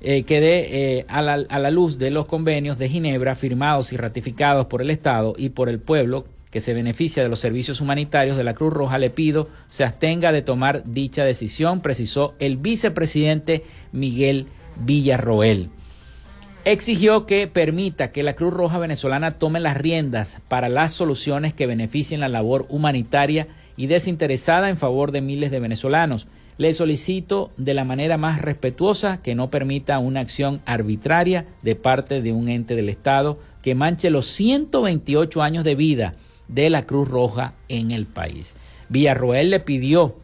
eh, 0.00 0.22
quede 0.22 0.98
eh, 0.98 1.06
a, 1.08 1.22
la, 1.22 1.32
a 1.48 1.58
la 1.58 1.70
luz 1.72 1.98
de 1.98 2.10
los 2.10 2.26
convenios 2.26 2.78
de 2.78 2.88
Ginebra 2.88 3.34
firmados 3.34 3.92
y 3.92 3.96
ratificados 3.96 4.66
por 4.66 4.80
el 4.80 4.90
Estado 4.90 5.34
y 5.36 5.48
por 5.48 5.68
el 5.68 5.80
pueblo 5.80 6.26
que 6.52 6.60
se 6.60 6.72
beneficia 6.72 7.24
de 7.24 7.28
los 7.28 7.40
servicios 7.40 7.80
humanitarios 7.80 8.36
de 8.36 8.44
la 8.44 8.54
Cruz 8.54 8.72
Roja, 8.72 8.98
le 8.98 9.10
pido 9.10 9.48
se 9.68 9.82
abstenga 9.82 10.30
de 10.30 10.42
tomar 10.42 10.84
dicha 10.84 11.24
decisión, 11.24 11.80
precisó 11.80 12.34
el 12.38 12.58
vicepresidente 12.58 13.64
Miguel 13.90 14.46
Villarroel 14.84 15.70
exigió 16.64 17.26
que 17.26 17.46
permita 17.46 18.10
que 18.10 18.22
la 18.22 18.34
Cruz 18.34 18.54
Roja 18.54 18.78
venezolana 18.78 19.32
tome 19.32 19.60
las 19.60 19.76
riendas 19.76 20.38
para 20.48 20.68
las 20.68 20.92
soluciones 20.92 21.52
que 21.52 21.66
beneficien 21.66 22.20
la 22.20 22.28
labor 22.28 22.66
humanitaria 22.68 23.46
y 23.76 23.86
desinteresada 23.86 24.70
en 24.70 24.76
favor 24.76 25.12
de 25.12 25.20
miles 25.20 25.50
de 25.50 25.60
venezolanos. 25.60 26.26
Le 26.56 26.72
solicito 26.72 27.50
de 27.56 27.74
la 27.74 27.84
manera 27.84 28.16
más 28.16 28.40
respetuosa 28.40 29.20
que 29.20 29.34
no 29.34 29.50
permita 29.50 29.98
una 29.98 30.20
acción 30.20 30.60
arbitraria 30.66 31.46
de 31.62 31.74
parte 31.74 32.22
de 32.22 32.32
un 32.32 32.48
ente 32.48 32.76
del 32.76 32.88
Estado 32.88 33.38
que 33.62 33.74
manche 33.74 34.10
los 34.10 34.26
128 34.26 35.42
años 35.42 35.64
de 35.64 35.74
vida 35.74 36.14
de 36.48 36.70
la 36.70 36.86
Cruz 36.86 37.08
Roja 37.08 37.54
en 37.68 37.90
el 37.90 38.06
país. 38.06 38.54
Villarroel 38.88 39.50
le 39.50 39.60
pidió 39.60 40.16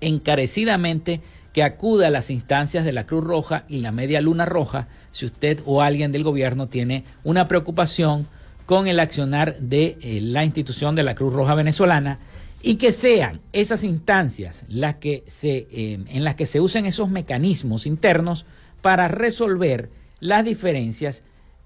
encarecidamente 0.00 1.20
que 1.54 1.62
acuda 1.62 2.08
a 2.08 2.10
las 2.10 2.30
instancias 2.30 2.84
de 2.84 2.92
la 2.92 3.06
Cruz 3.06 3.24
Roja 3.24 3.64
y 3.68 3.78
la 3.78 3.92
Media 3.92 4.20
Luna 4.20 4.44
Roja 4.44 4.88
si 5.12 5.24
usted 5.24 5.60
o 5.64 5.80
alguien 5.80 6.10
del 6.10 6.24
gobierno 6.24 6.66
tiene 6.68 7.04
una 7.22 7.46
preocupación 7.46 8.26
con 8.66 8.88
el 8.88 8.98
accionar 8.98 9.56
de 9.60 9.96
eh, 10.00 10.20
la 10.20 10.44
institución 10.44 10.96
de 10.96 11.04
la 11.04 11.14
Cruz 11.14 11.32
Roja 11.32 11.54
venezolana 11.54 12.18
y 12.60 12.74
que 12.74 12.90
sean 12.90 13.40
esas 13.52 13.84
instancias 13.84 14.64
las 14.68 14.96
que 14.96 15.22
se, 15.26 15.68
eh, 15.70 16.04
en 16.08 16.24
las 16.24 16.34
que 16.34 16.44
se 16.44 16.60
usen 16.60 16.86
esos 16.86 17.08
mecanismos 17.08 17.86
internos 17.86 18.46
para 18.82 19.06
resolver 19.06 19.90
las 20.18 20.44
diferencias 20.44 21.22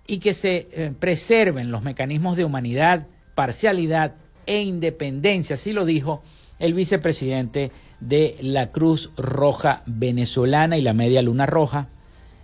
y 0.07 0.19
que 0.19 0.35
se 0.35 0.69
eh, 0.71 0.93
preserven 0.99 1.71
los 1.71 1.83
mecanismos 1.83 2.37
de 2.37 2.45
humanidad, 2.45 3.07
parcialidad 3.35 4.17
e 4.45 4.61
independencia, 4.61 5.55
así 5.55 5.73
lo 5.73 5.87
dijo 5.87 6.23
el 6.59 6.75
vicepresidente 6.75 7.71
de 8.01 8.37
la 8.41 8.71
Cruz 8.71 9.11
Roja 9.17 9.83
Venezolana 9.87 10.77
y 10.77 10.83
la 10.83 10.93
Media 10.93 11.23
Luna 11.23 11.47
Roja, 11.47 11.89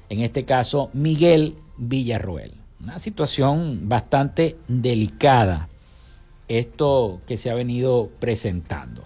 en 0.09 0.21
este 0.21 0.45
caso 0.45 0.91
Miguel 0.93 1.57
Villarroel. 1.77 2.53
Una 2.81 2.99
situación 2.99 3.89
bastante 3.89 4.57
delicada, 4.69 5.69
esto 6.49 7.21
que 7.27 7.37
se 7.37 7.51
ha 7.51 7.55
venido 7.55 8.11
presentando. 8.21 9.03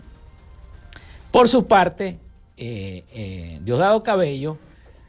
Por 1.31 1.49
su 1.49 1.67
parte, 1.67 2.19
eh, 2.57 3.05
eh, 3.13 3.61
Diosdado 3.63 4.03
Cabello, 4.03 4.59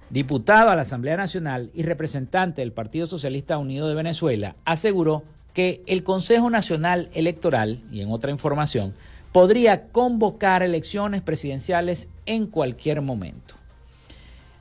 diputado 0.10 0.70
a 0.70 0.76
la 0.76 0.82
Asamblea 0.82 1.18
Nacional 1.18 1.72
y 1.74 1.84
representante 1.84 2.62
del 2.62 2.72
Partido 2.72 3.08
Socialista 3.08 3.58
Unido 3.58 3.88
de 3.88 3.96
Venezuela, 3.96 4.56
aseguró 4.66 5.24
que 5.54 5.82
el 5.88 6.04
Consejo 6.04 6.50
Nacional 6.50 7.10
Electoral, 7.14 7.82
y 7.92 8.02
en 8.02 8.12
otra 8.12 8.32
información, 8.32 8.94
podría 9.32 9.88
convocar 9.90 10.64
elecciones 10.64 11.22
presidenciales 11.22 12.10
en 12.26 12.48
cualquier 12.48 13.02
momento. 13.02 13.56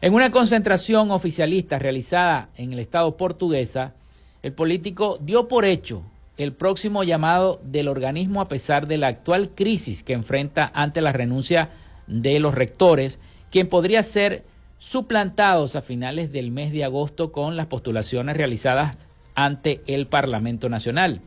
En 0.01 0.15
una 0.15 0.31
concentración 0.31 1.11
oficialista 1.11 1.79
realizada 1.79 2.51
en 2.57 2.73
el 2.73 2.79
Estado 2.79 3.17
portuguesa, 3.17 3.95
el 4.43 4.53
político 4.53 5.19
dio 5.21 5.49
por 5.49 5.65
hecho 5.65 6.03
el 6.37 6.53
próximo 6.53 7.03
llamado 7.03 7.61
del 7.65 7.89
organismo 7.89 8.41
a 8.41 8.49
pesar 8.49 8.87
de 8.87 8.97
la 8.97 9.09
actual 9.09 9.51
crisis 9.51 10.05
que 10.05 10.13
enfrenta 10.13 10.71
ante 10.73 11.01
la 11.01 11.13
renuncia 11.13 11.71
de 12.07 12.39
los 12.39 12.55
rectores, 12.55 13.19
quien 13.51 13.69
podría 13.69 14.05
ser 14.05 14.45
suplantados 14.79 15.75
a 15.75 15.83
finales 15.83 16.31
del 16.31 16.53
mes 16.53 16.71
de 16.71 16.85
agosto 16.85 17.33
con 17.33 17.57
las 17.57 17.67
postulaciones 17.67 18.37
realizadas 18.37 19.09
ante 19.35 19.83
el 19.87 20.07
Parlamento 20.07 20.69
Nacional. 20.69 21.21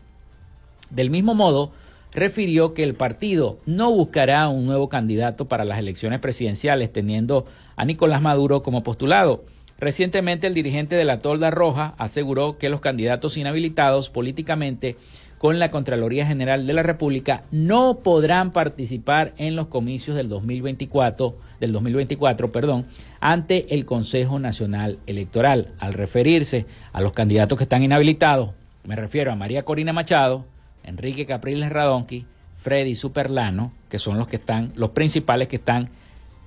Del 0.89 1.09
mismo 1.09 1.33
modo, 1.33 1.73
refirió 2.13 2.73
que 2.73 2.83
el 2.83 2.93
partido 2.93 3.59
no 3.65 3.91
buscará 3.91 4.47
un 4.49 4.65
nuevo 4.65 4.89
candidato 4.89 5.45
para 5.45 5.65
las 5.65 5.79
elecciones 5.79 6.19
presidenciales, 6.19 6.91
teniendo 6.91 7.45
a 7.75 7.85
Nicolás 7.85 8.21
Maduro 8.21 8.63
como 8.63 8.83
postulado. 8.83 9.43
Recientemente 9.79 10.45
el 10.45 10.53
dirigente 10.53 10.95
de 10.95 11.05
la 11.05 11.19
Tolda 11.19 11.49
Roja 11.49 11.95
aseguró 11.97 12.57
que 12.57 12.69
los 12.69 12.81
candidatos 12.81 13.37
inhabilitados 13.37 14.09
políticamente 14.09 14.95
con 15.41 15.57
la 15.57 15.71
Contraloría 15.71 16.27
General 16.27 16.67
de 16.67 16.73
la 16.73 16.83
República 16.83 17.41
no 17.49 17.97
podrán 18.03 18.51
participar 18.51 19.33
en 19.37 19.55
los 19.55 19.69
comicios 19.69 20.15
del 20.15 20.29
2024, 20.29 21.35
del 21.59 21.71
2024, 21.71 22.51
perdón, 22.51 22.85
ante 23.19 23.73
el 23.73 23.85
Consejo 23.85 24.37
Nacional 24.37 24.99
Electoral. 25.07 25.69
Al 25.79 25.93
referirse 25.93 26.67
a 26.93 27.01
los 27.01 27.13
candidatos 27.13 27.57
que 27.57 27.63
están 27.63 27.81
inhabilitados, 27.81 28.51
me 28.83 28.95
refiero 28.95 29.31
a 29.31 29.35
María 29.35 29.63
Corina 29.63 29.93
Machado, 29.93 30.45
Enrique 30.83 31.25
Capriles 31.25 31.69
Radonqui, 31.69 32.25
Freddy 32.57 32.95
Superlano, 32.95 33.71
que 33.89 33.99
son 33.99 34.17
los 34.17 34.27
que 34.27 34.35
están, 34.37 34.71
los 34.75 34.91
principales 34.91 35.47
que 35.47 35.55
están 35.57 35.89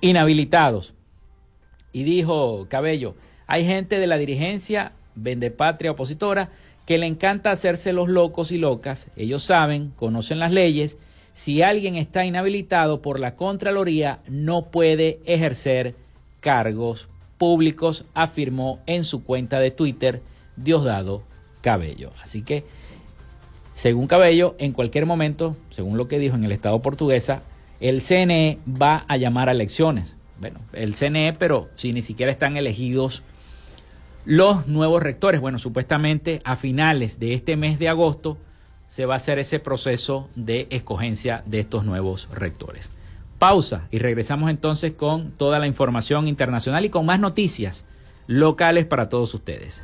inhabilitados. 0.01 0.93
Y 1.91 2.03
dijo 2.03 2.67
Cabello, 2.69 3.15
hay 3.47 3.65
gente 3.65 3.99
de 3.99 4.07
la 4.07 4.17
dirigencia 4.17 4.91
vendepatria 5.15 5.91
opositora 5.91 6.49
que 6.85 6.97
le 6.97 7.07
encanta 7.07 7.51
hacerse 7.51 7.93
los 7.93 8.09
locos 8.09 8.51
y 8.51 8.57
locas. 8.57 9.07
Ellos 9.15 9.43
saben, 9.43 9.91
conocen 9.95 10.39
las 10.39 10.51
leyes. 10.51 10.97
Si 11.33 11.61
alguien 11.61 11.95
está 11.95 12.25
inhabilitado 12.25 13.01
por 13.01 13.19
la 13.19 13.35
Contraloría, 13.35 14.19
no 14.27 14.67
puede 14.67 15.19
ejercer 15.25 15.95
cargos 16.39 17.09
públicos, 17.37 18.05
afirmó 18.13 18.79
en 18.85 19.03
su 19.03 19.23
cuenta 19.23 19.59
de 19.59 19.71
Twitter 19.71 20.21
Diosdado 20.55 21.23
Cabello. 21.61 22.11
Así 22.21 22.43
que 22.43 22.63
según 23.75 24.07
Cabello, 24.07 24.55
en 24.57 24.71
cualquier 24.71 25.05
momento, 25.05 25.55
según 25.69 25.97
lo 25.97 26.07
que 26.07 26.17
dijo 26.17 26.35
en 26.35 26.45
el 26.45 26.53
Estado 26.53 26.81
portuguesa, 26.81 27.41
el 27.81 27.99
CNE 27.99 28.57
va 28.81 29.03
a 29.09 29.17
llamar 29.17 29.49
a 29.49 29.51
elecciones. 29.51 30.15
Bueno, 30.39 30.61
el 30.71 30.95
CNE, 30.95 31.33
pero 31.37 31.67
si 31.75 31.91
ni 31.91 32.01
siquiera 32.01 32.31
están 32.31 32.55
elegidos 32.55 33.23
los 34.23 34.67
nuevos 34.67 35.03
rectores. 35.03 35.41
Bueno, 35.41 35.59
supuestamente 35.59 36.41
a 36.45 36.55
finales 36.55 37.19
de 37.19 37.33
este 37.33 37.57
mes 37.57 37.77
de 37.77 37.89
agosto 37.89 38.37
se 38.87 39.05
va 39.05 39.15
a 39.15 39.17
hacer 39.17 39.39
ese 39.39 39.59
proceso 39.59 40.29
de 40.35 40.67
escogencia 40.69 41.43
de 41.45 41.59
estos 41.59 41.83
nuevos 41.83 42.29
rectores. 42.33 42.91
Pausa 43.39 43.89
y 43.91 43.99
regresamos 43.99 44.49
entonces 44.49 44.93
con 44.93 45.31
toda 45.31 45.59
la 45.59 45.67
información 45.67 46.27
internacional 46.27 46.85
y 46.85 46.89
con 46.89 47.05
más 47.05 47.19
noticias 47.19 47.83
locales 48.25 48.85
para 48.85 49.09
todos 49.09 49.33
ustedes. 49.33 49.83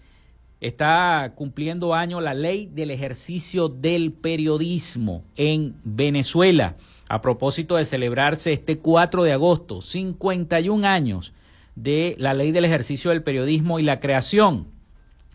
está 0.62 1.34
cumpliendo 1.36 1.95
año 1.95 2.22
la 2.22 2.36
ley 2.36 2.70
del 2.72 2.91
ejercicio 2.91 3.68
del 3.68 4.14
periodismo 4.14 5.24
en 5.36 5.76
Venezuela. 5.84 6.78
A 7.09 7.22
propósito 7.22 7.76
de 7.76 7.86
celebrarse 7.86 8.53
este 8.53 8.78
4 8.78 9.24
de 9.24 9.34
agosto, 9.34 9.82
51 9.82 10.88
años 10.88 11.34
de 11.76 12.16
la 12.20 12.36
ley 12.36 12.51
del 12.51 12.66
ejercicio 12.66 13.09
del 13.09 13.24
periodismo 13.24 13.80
y 13.80 13.84
la 13.84 13.99
creación 13.99 14.68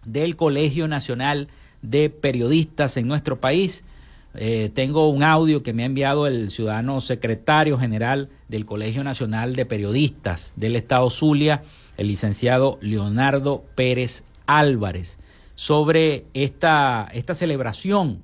del 0.05 0.37
Colegio 0.37 0.87
Nacional 0.87 1.49
de 1.83 2.09
periodistas 2.09 2.97
en 2.97 3.09
nuestro 3.09 3.41
país. 3.41 3.85
Eh, 4.35 4.70
tengo 4.74 5.09
un 5.09 5.22
audio 5.22 5.62
que 5.62 5.72
me 5.72 5.83
ha 5.83 5.87
enviado 5.87 6.27
el 6.27 6.51
ciudadano 6.51 7.01
secretario 7.01 7.79
general 7.79 8.29
del 8.49 8.64
Colegio 8.64 9.03
Nacional 9.03 9.57
de 9.57 9.66
Periodistas 9.66 10.53
del 10.57 10.77
Estado 10.77 11.11
Zulia, 11.11 11.62
el 11.97 12.07
licenciado 12.07 12.79
Leonardo 12.81 13.64
Pérez 13.74 14.24
Álvarez, 14.47 15.18
sobre 15.55 16.26
esta, 16.34 17.09
esta 17.12 17.34
celebración 17.34 18.22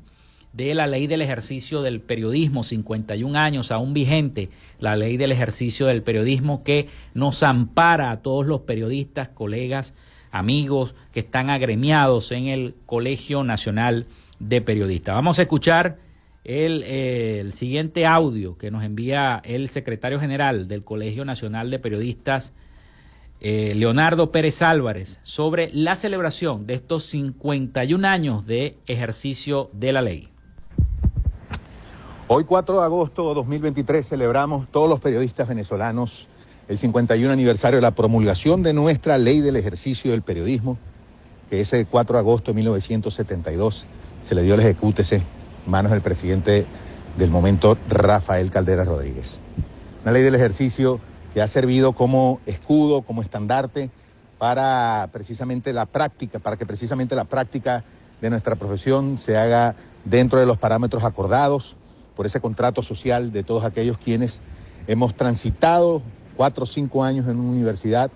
de 0.53 0.75
la 0.75 0.87
ley 0.87 1.07
del 1.07 1.23
ejercicio 1.23 1.83
del 1.83 2.01
periodismo, 2.01 2.63
51 2.63 3.39
años 3.39 3.73
aún 3.73 3.95
vigente, 3.95 4.51
la 4.79 4.97
ley 4.97 5.17
del 5.17 5.33
ejercicio 5.33 5.87
del 5.87 6.03
periodismo 6.03 6.63
que 6.63 6.89
nos 7.15 7.43
ampara 7.43 8.11
a 8.11 8.21
todos 8.21 8.47
los 8.47 8.61
periodistas, 8.61 9.29
colegas, 9.31 9.95
amigos 10.31 10.95
que 11.13 11.21
están 11.21 11.51
agremiados 11.51 12.33
en 12.33 12.49
el 12.49 12.75
Colegio 12.87 13.45
Nacional 13.45 14.07
de 14.39 14.61
Periodistas. 14.61 15.15
Vamos 15.15 15.39
a 15.39 15.43
escuchar 15.43 15.99
el, 16.45 16.83
el, 16.83 17.53
siguiente 17.53 18.05
audio 18.07 18.59
que 18.59 18.71
nos 18.71 18.83
envía 18.83 19.41
el 19.45 19.69
secretario 19.69 20.21
general 20.21 20.69
del 20.69 20.85
Colegio 20.85 21.25
Nacional 21.25 21.71
de 21.71 21.79
Periodistas, 21.79 22.53
eh, 23.45 23.75
Leonardo 23.75 24.31
Pérez 24.31 24.63
Álvarez, 24.63 25.19
sobre 25.25 25.69
la 25.75 25.97
celebración 25.97 26.65
de 26.65 26.75
estos 26.75 27.03
51 27.07 28.07
años 28.07 28.47
de 28.47 28.79
ejercicio 28.87 29.69
de 29.73 29.93
la 29.93 30.01
ley. 30.01 30.29
Hoy 32.29 32.45
4 32.45 32.79
de 32.79 32.85
agosto 32.85 33.29
de 33.29 33.35
2023 33.35 34.09
celebramos 34.09 34.69
todos 34.71 34.89
los 34.89 35.01
periodistas 35.01 35.49
venezolanos 35.49 36.29
el 36.69 36.79
51 36.79 37.33
aniversario 37.33 37.79
de 37.79 37.83
la 37.83 37.91
promulgación 37.91 38.63
de 38.63 38.75
nuestra 38.75 39.19
ley 39.19 39.41
del 39.41 39.57
ejercicio 39.57 40.13
del 40.13 40.23
periodismo, 40.23 40.79
que 41.51 41.59
ese 41.59 41.85
4 41.85 42.15
de 42.15 42.21
agosto 42.21 42.53
de 42.53 42.55
1972 42.55 43.87
se 44.23 44.35
le 44.37 44.43
dio 44.43 44.55
el 44.55 44.61
ejecútese 44.61 45.21
manos 45.67 45.91
del 45.91 46.01
presidente 46.01 46.65
del 47.19 47.31
momento, 47.31 47.77
Rafael 47.89 48.53
Caldera 48.53 48.85
Rodríguez. 48.85 49.41
Una 50.05 50.13
ley 50.13 50.23
del 50.23 50.37
ejercicio 50.37 51.01
que 51.33 51.43
ha 51.43 51.49
servido 51.49 51.93
como 51.93 52.41
escudo, 52.47 53.03
como 53.03 53.23
estandarte 53.23 53.91
para 54.39 55.09
precisamente 55.13 55.73
la 55.73 55.87
práctica, 55.87 56.39
para 56.39 56.57
que 56.57 56.67
precisamente 56.67 57.15
la 57.15 57.25
práctica 57.25 57.85
de 58.21 58.31
nuestra 58.31 58.57
profesión 58.57 59.19
se 59.19 59.37
haga 59.37 59.75
dentro 60.05 60.39
de 60.39 60.47
los 60.47 60.59
parámetros 60.59 61.05
acordados 61.05 61.77
por 62.17 62.27
ese 62.27 62.41
contrato 62.41 62.83
social 62.83 63.33
de 63.33 63.43
todos 63.43 63.65
aquellos 63.65 63.99
quienes 63.99 64.41
hemos 64.87 65.15
transitado 65.15 66.03
cuatro 66.37 66.65
o 66.65 66.67
cinco 66.67 67.05
años 67.05 67.27
en 67.29 67.39
una 67.39 67.51
universidad 67.51 68.11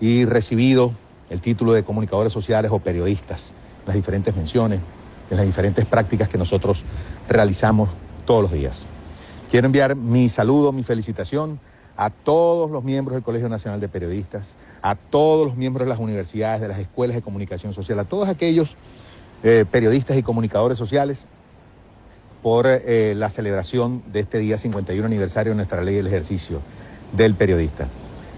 y 0.00 0.24
recibido 0.24 0.92
el 1.30 1.40
título 1.40 1.72
de 1.72 1.84
comunicadores 1.84 2.32
sociales 2.32 2.70
o 2.72 2.80
periodistas, 2.80 3.54
las 3.86 3.94
diferentes 3.94 4.34
menciones, 4.34 4.80
en 5.30 5.36
las 5.36 5.46
diferentes 5.46 5.86
prácticas 5.86 6.28
que 6.28 6.38
nosotros 6.38 6.84
realizamos 7.28 7.88
todos 8.26 8.42
los 8.42 8.52
días. 8.52 8.86
Quiero 9.50 9.66
enviar 9.66 9.94
mi 9.94 10.28
saludo, 10.28 10.72
mi 10.72 10.82
felicitación 10.82 11.60
a 12.00 12.08
todos 12.08 12.70
los 12.70 12.82
miembros 12.82 13.14
del 13.14 13.22
Colegio 13.22 13.50
Nacional 13.50 13.78
de 13.78 13.86
Periodistas, 13.86 14.56
a 14.80 14.94
todos 14.94 15.46
los 15.46 15.54
miembros 15.58 15.84
de 15.84 15.90
las 15.90 15.98
universidades, 15.98 16.62
de 16.62 16.68
las 16.68 16.78
escuelas 16.78 17.14
de 17.14 17.20
comunicación 17.20 17.74
social, 17.74 17.98
a 17.98 18.04
todos 18.04 18.26
aquellos 18.26 18.78
eh, 19.42 19.66
periodistas 19.70 20.16
y 20.16 20.22
comunicadores 20.22 20.78
sociales 20.78 21.26
por 22.42 22.66
eh, 22.66 23.12
la 23.14 23.28
celebración 23.28 24.02
de 24.10 24.20
este 24.20 24.38
día 24.38 24.56
51 24.56 25.04
aniversario 25.04 25.52
de 25.52 25.56
nuestra 25.56 25.82
ley 25.82 25.94
del 25.94 26.06
ejercicio 26.06 26.62
del 27.12 27.34
periodista. 27.34 27.86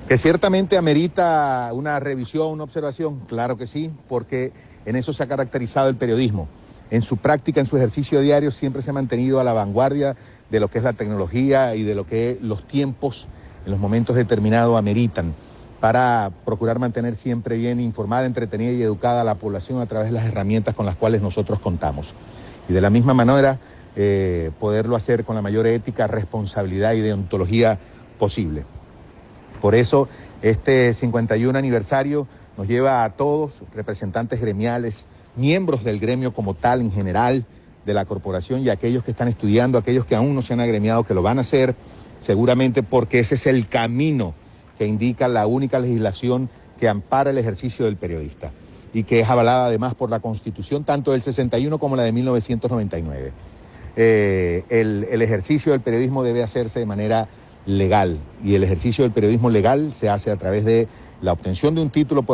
Que 0.08 0.18
ciertamente 0.18 0.76
amerita 0.76 1.70
una 1.72 2.00
revisión, 2.00 2.48
una 2.48 2.64
observación, 2.64 3.20
claro 3.28 3.56
que 3.56 3.68
sí, 3.68 3.92
porque 4.08 4.52
en 4.86 4.96
eso 4.96 5.12
se 5.12 5.22
ha 5.22 5.28
caracterizado 5.28 5.88
el 5.88 5.94
periodismo. 5.94 6.48
En 6.90 7.02
su 7.02 7.16
práctica, 7.16 7.60
en 7.60 7.66
su 7.66 7.76
ejercicio 7.76 8.20
diario, 8.22 8.50
siempre 8.50 8.82
se 8.82 8.90
ha 8.90 8.92
mantenido 8.92 9.38
a 9.38 9.44
la 9.44 9.52
vanguardia 9.52 10.16
de 10.50 10.58
lo 10.58 10.68
que 10.68 10.78
es 10.78 10.84
la 10.84 10.94
tecnología 10.94 11.76
y 11.76 11.84
de 11.84 11.94
lo 11.94 12.08
que 12.08 12.38
los 12.42 12.66
tiempos 12.66 13.28
en 13.64 13.70
los 13.70 13.80
momentos 13.80 14.16
determinados 14.16 14.78
ameritan 14.78 15.34
para 15.80 16.30
procurar 16.44 16.78
mantener 16.78 17.16
siempre 17.16 17.56
bien 17.56 17.80
informada, 17.80 18.24
entretenida 18.24 18.72
y 18.72 18.82
educada 18.82 19.22
a 19.22 19.24
la 19.24 19.34
población 19.34 19.80
a 19.80 19.86
través 19.86 20.08
de 20.08 20.12
las 20.12 20.24
herramientas 20.24 20.74
con 20.74 20.86
las 20.86 20.94
cuales 20.94 21.22
nosotros 21.22 21.58
contamos. 21.58 22.14
Y 22.68 22.72
de 22.72 22.80
la 22.80 22.88
misma 22.88 23.14
manera, 23.14 23.58
eh, 23.96 24.52
poderlo 24.60 24.94
hacer 24.94 25.24
con 25.24 25.34
la 25.34 25.42
mayor 25.42 25.66
ética, 25.66 26.06
responsabilidad 26.06 26.92
y 26.92 27.00
deontología 27.00 27.78
posible. 28.18 28.64
Por 29.60 29.74
eso, 29.74 30.08
este 30.40 30.94
51 30.94 31.58
aniversario 31.58 32.28
nos 32.56 32.68
lleva 32.68 33.04
a 33.04 33.10
todos, 33.10 33.62
representantes 33.74 34.40
gremiales, 34.40 35.06
miembros 35.36 35.82
del 35.84 35.98
gremio 35.98 36.32
como 36.32 36.54
tal 36.54 36.80
en 36.80 36.92
general 36.92 37.44
de 37.84 37.94
la 37.94 38.04
corporación 38.04 38.62
y 38.62 38.68
aquellos 38.68 39.02
que 39.02 39.10
están 39.10 39.28
estudiando, 39.28 39.78
aquellos 39.78 40.04
que 40.04 40.14
aún 40.14 40.34
no 40.34 40.42
se 40.42 40.52
han 40.52 40.60
agremiado, 40.60 41.04
que 41.04 41.14
lo 41.14 41.22
van 41.22 41.38
a 41.38 41.40
hacer, 41.40 41.74
seguramente 42.22 42.82
porque 42.82 43.18
ese 43.18 43.34
es 43.34 43.46
el 43.46 43.68
camino 43.68 44.32
que 44.78 44.86
indica 44.86 45.28
la 45.28 45.46
única 45.46 45.78
legislación 45.80 46.48
que 46.78 46.88
ampara 46.88 47.30
el 47.30 47.38
ejercicio 47.38 47.84
del 47.84 47.96
periodista 47.96 48.52
y 48.94 49.04
que 49.04 49.20
es 49.20 49.28
avalada 49.28 49.66
además 49.66 49.94
por 49.94 50.08
la 50.08 50.20
Constitución 50.20 50.84
tanto 50.84 51.12
del 51.12 51.22
61 51.22 51.78
como 51.78 51.96
la 51.96 52.04
de 52.04 52.12
1999. 52.12 53.32
Eh, 53.96 54.64
el, 54.68 55.06
el 55.10 55.20
ejercicio 55.22 55.72
del 55.72 55.80
periodismo 55.80 56.22
debe 56.22 56.42
hacerse 56.42 56.78
de 56.78 56.86
manera 56.86 57.28
legal 57.66 58.18
y 58.42 58.54
el 58.54 58.64
ejercicio 58.64 59.04
del 59.04 59.12
periodismo 59.12 59.50
legal 59.50 59.92
se 59.92 60.08
hace 60.08 60.30
a 60.30 60.36
través 60.36 60.64
de 60.64 60.88
la 61.20 61.32
obtención 61.32 61.74
de 61.74 61.82
un 61.82 61.90
título 61.90 62.24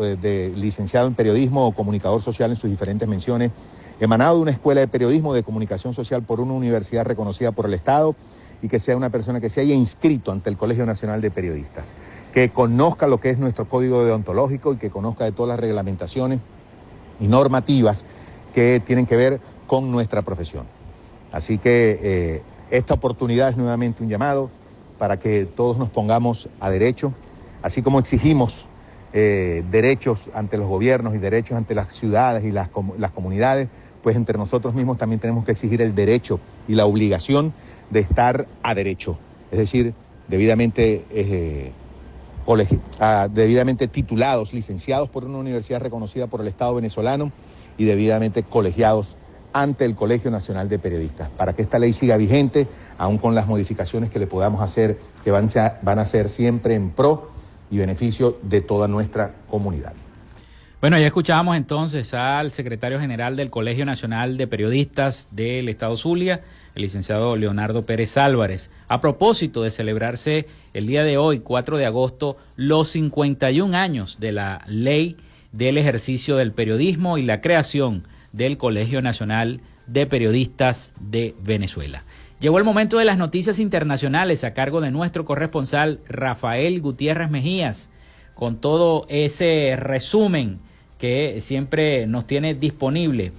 eh, 0.00 0.16
de 0.20 0.52
licenciado 0.56 1.06
en 1.06 1.14
periodismo 1.14 1.66
o 1.66 1.72
comunicador 1.72 2.22
social 2.22 2.50
en 2.50 2.56
sus 2.56 2.70
diferentes 2.70 3.08
menciones, 3.08 3.50
emanado 3.98 4.36
de 4.36 4.42
una 4.42 4.50
escuela 4.52 4.80
de 4.80 4.88
periodismo 4.88 5.34
de 5.34 5.42
comunicación 5.42 5.94
social 5.94 6.22
por 6.22 6.40
una 6.40 6.52
universidad 6.52 7.04
reconocida 7.04 7.52
por 7.52 7.66
el 7.66 7.74
Estado 7.74 8.14
y 8.62 8.68
que 8.68 8.78
sea 8.78 8.96
una 8.96 9.10
persona 9.10 9.40
que 9.40 9.48
se 9.48 9.60
haya 9.60 9.74
inscrito 9.74 10.32
ante 10.32 10.50
el 10.50 10.56
Colegio 10.56 10.86
Nacional 10.86 11.20
de 11.20 11.30
Periodistas, 11.30 11.96
que 12.32 12.50
conozca 12.50 13.06
lo 13.06 13.20
que 13.20 13.30
es 13.30 13.38
nuestro 13.38 13.68
código 13.68 14.04
deontológico 14.04 14.72
y 14.74 14.76
que 14.76 14.90
conozca 14.90 15.24
de 15.24 15.32
todas 15.32 15.48
las 15.48 15.60
reglamentaciones 15.60 16.40
y 17.18 17.26
normativas 17.26 18.06
que 18.54 18.80
tienen 18.84 19.06
que 19.06 19.16
ver 19.16 19.40
con 19.66 19.90
nuestra 19.90 20.22
profesión. 20.22 20.66
Así 21.32 21.58
que 21.58 21.98
eh, 22.02 22.42
esta 22.70 22.94
oportunidad 22.94 23.50
es 23.50 23.56
nuevamente 23.56 24.02
un 24.02 24.08
llamado 24.08 24.50
para 24.98 25.18
que 25.18 25.46
todos 25.46 25.78
nos 25.78 25.90
pongamos 25.90 26.48
a 26.60 26.70
derecho, 26.70 27.14
así 27.62 27.82
como 27.82 27.98
exigimos 27.98 28.68
eh, 29.12 29.64
derechos 29.70 30.30
ante 30.34 30.56
los 30.56 30.68
gobiernos 30.68 31.14
y 31.14 31.18
derechos 31.18 31.56
ante 31.56 31.74
las 31.74 31.92
ciudades 31.92 32.44
y 32.44 32.52
las, 32.52 32.68
comunidades, 32.68 33.68
pues 34.02 34.14
entre 34.14 34.38
nosotros 34.38 34.74
mismos 34.74 34.98
también 34.98 35.18
tenemos 35.18 35.44
que 35.44 35.52
exigir 35.52 35.82
el 35.82 35.94
derecho 35.94 36.38
y 36.68 36.74
la 36.74 36.86
obligación 36.86 37.52
de 37.90 38.00
estar 38.00 38.46
a 38.62 38.74
derecho, 38.74 39.18
es 39.50 39.58
decir, 39.58 39.94
debidamente, 40.28 41.04
eh, 41.10 41.72
debidamente 43.30 43.88
titulados, 43.88 44.52
licenciados 44.52 45.08
por 45.08 45.24
una 45.24 45.38
universidad 45.38 45.80
reconocida 45.80 46.26
por 46.26 46.40
el 46.40 46.48
Estado 46.48 46.74
venezolano 46.74 47.32
y 47.76 47.84
debidamente 47.84 48.42
colegiados 48.42 49.16
ante 49.52 49.84
el 49.84 49.96
Colegio 49.96 50.30
Nacional 50.30 50.68
de 50.68 50.78
Periodistas, 50.78 51.28
para 51.30 51.52
que 51.52 51.62
esta 51.62 51.78
ley 51.78 51.92
siga 51.92 52.16
vigente, 52.16 52.68
aún 52.98 53.18
con 53.18 53.34
las 53.34 53.48
modificaciones 53.48 54.10
que 54.10 54.20
le 54.20 54.28
podamos 54.28 54.62
hacer, 54.62 54.98
que 55.24 55.30
van 55.32 55.98
a 55.98 56.04
ser 56.04 56.28
siempre 56.28 56.74
en 56.74 56.90
pro 56.90 57.30
y 57.70 57.78
beneficio 57.78 58.38
de 58.42 58.60
toda 58.60 58.86
nuestra 58.86 59.34
comunidad. 59.48 59.94
Bueno, 60.80 60.98
ya 60.98 61.08
escuchábamos 61.08 61.58
entonces 61.58 62.14
al 62.14 62.52
secretario 62.52 62.98
general 62.98 63.36
del 63.36 63.50
Colegio 63.50 63.84
Nacional 63.84 64.38
de 64.38 64.46
Periodistas 64.46 65.28
del 65.30 65.68
Estado 65.68 65.94
Zulia, 65.94 66.40
el 66.74 66.80
licenciado 66.80 67.36
Leonardo 67.36 67.82
Pérez 67.82 68.16
Álvarez, 68.16 68.70
a 68.88 68.98
propósito 69.02 69.62
de 69.62 69.70
celebrarse 69.70 70.46
el 70.72 70.86
día 70.86 71.04
de 71.04 71.18
hoy, 71.18 71.40
4 71.40 71.76
de 71.76 71.84
agosto, 71.84 72.38
los 72.56 72.88
51 72.88 73.76
años 73.76 74.20
de 74.20 74.32
la 74.32 74.64
ley 74.68 75.18
del 75.52 75.76
ejercicio 75.76 76.38
del 76.38 76.52
periodismo 76.52 77.18
y 77.18 77.24
la 77.24 77.42
creación 77.42 78.04
del 78.32 78.56
Colegio 78.56 79.02
Nacional 79.02 79.60
de 79.86 80.06
Periodistas 80.06 80.94
de 80.98 81.34
Venezuela. 81.42 82.04
Llegó 82.40 82.56
el 82.56 82.64
momento 82.64 82.96
de 82.96 83.04
las 83.04 83.18
noticias 83.18 83.58
internacionales 83.58 84.44
a 84.44 84.54
cargo 84.54 84.80
de 84.80 84.90
nuestro 84.90 85.26
corresponsal 85.26 86.00
Rafael 86.08 86.80
Gutiérrez 86.80 87.28
Mejías, 87.28 87.90
con 88.32 88.62
todo 88.62 89.04
ese 89.10 89.76
resumen 89.78 90.58
que 91.00 91.40
siempre 91.40 92.06
nos 92.06 92.26
tiene 92.26 92.54
disponible 92.54 93.32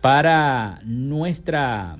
para 0.00 0.78
nuestra 0.84 1.96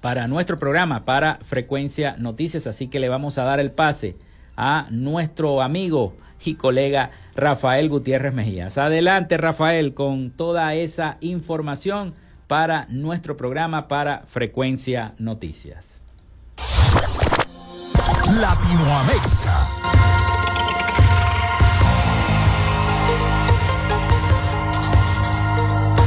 para 0.00 0.26
nuestro 0.26 0.58
programa, 0.58 1.04
para 1.04 1.38
Frecuencia 1.44 2.16
Noticias, 2.16 2.66
así 2.66 2.88
que 2.88 3.00
le 3.00 3.10
vamos 3.10 3.36
a 3.36 3.44
dar 3.44 3.60
el 3.60 3.70
pase 3.70 4.16
a 4.56 4.86
nuestro 4.90 5.60
amigo 5.60 6.14
y 6.42 6.54
colega 6.54 7.10
Rafael 7.36 7.90
Gutiérrez 7.90 8.32
Mejías. 8.32 8.78
Adelante, 8.78 9.36
Rafael, 9.36 9.92
con 9.92 10.30
toda 10.30 10.74
esa 10.74 11.18
información 11.20 12.14
para 12.46 12.86
nuestro 12.88 13.36
programa 13.36 13.88
para 13.88 14.22
Frecuencia 14.26 15.12
Noticias. 15.18 15.86
Latinoamérica. 18.40 19.79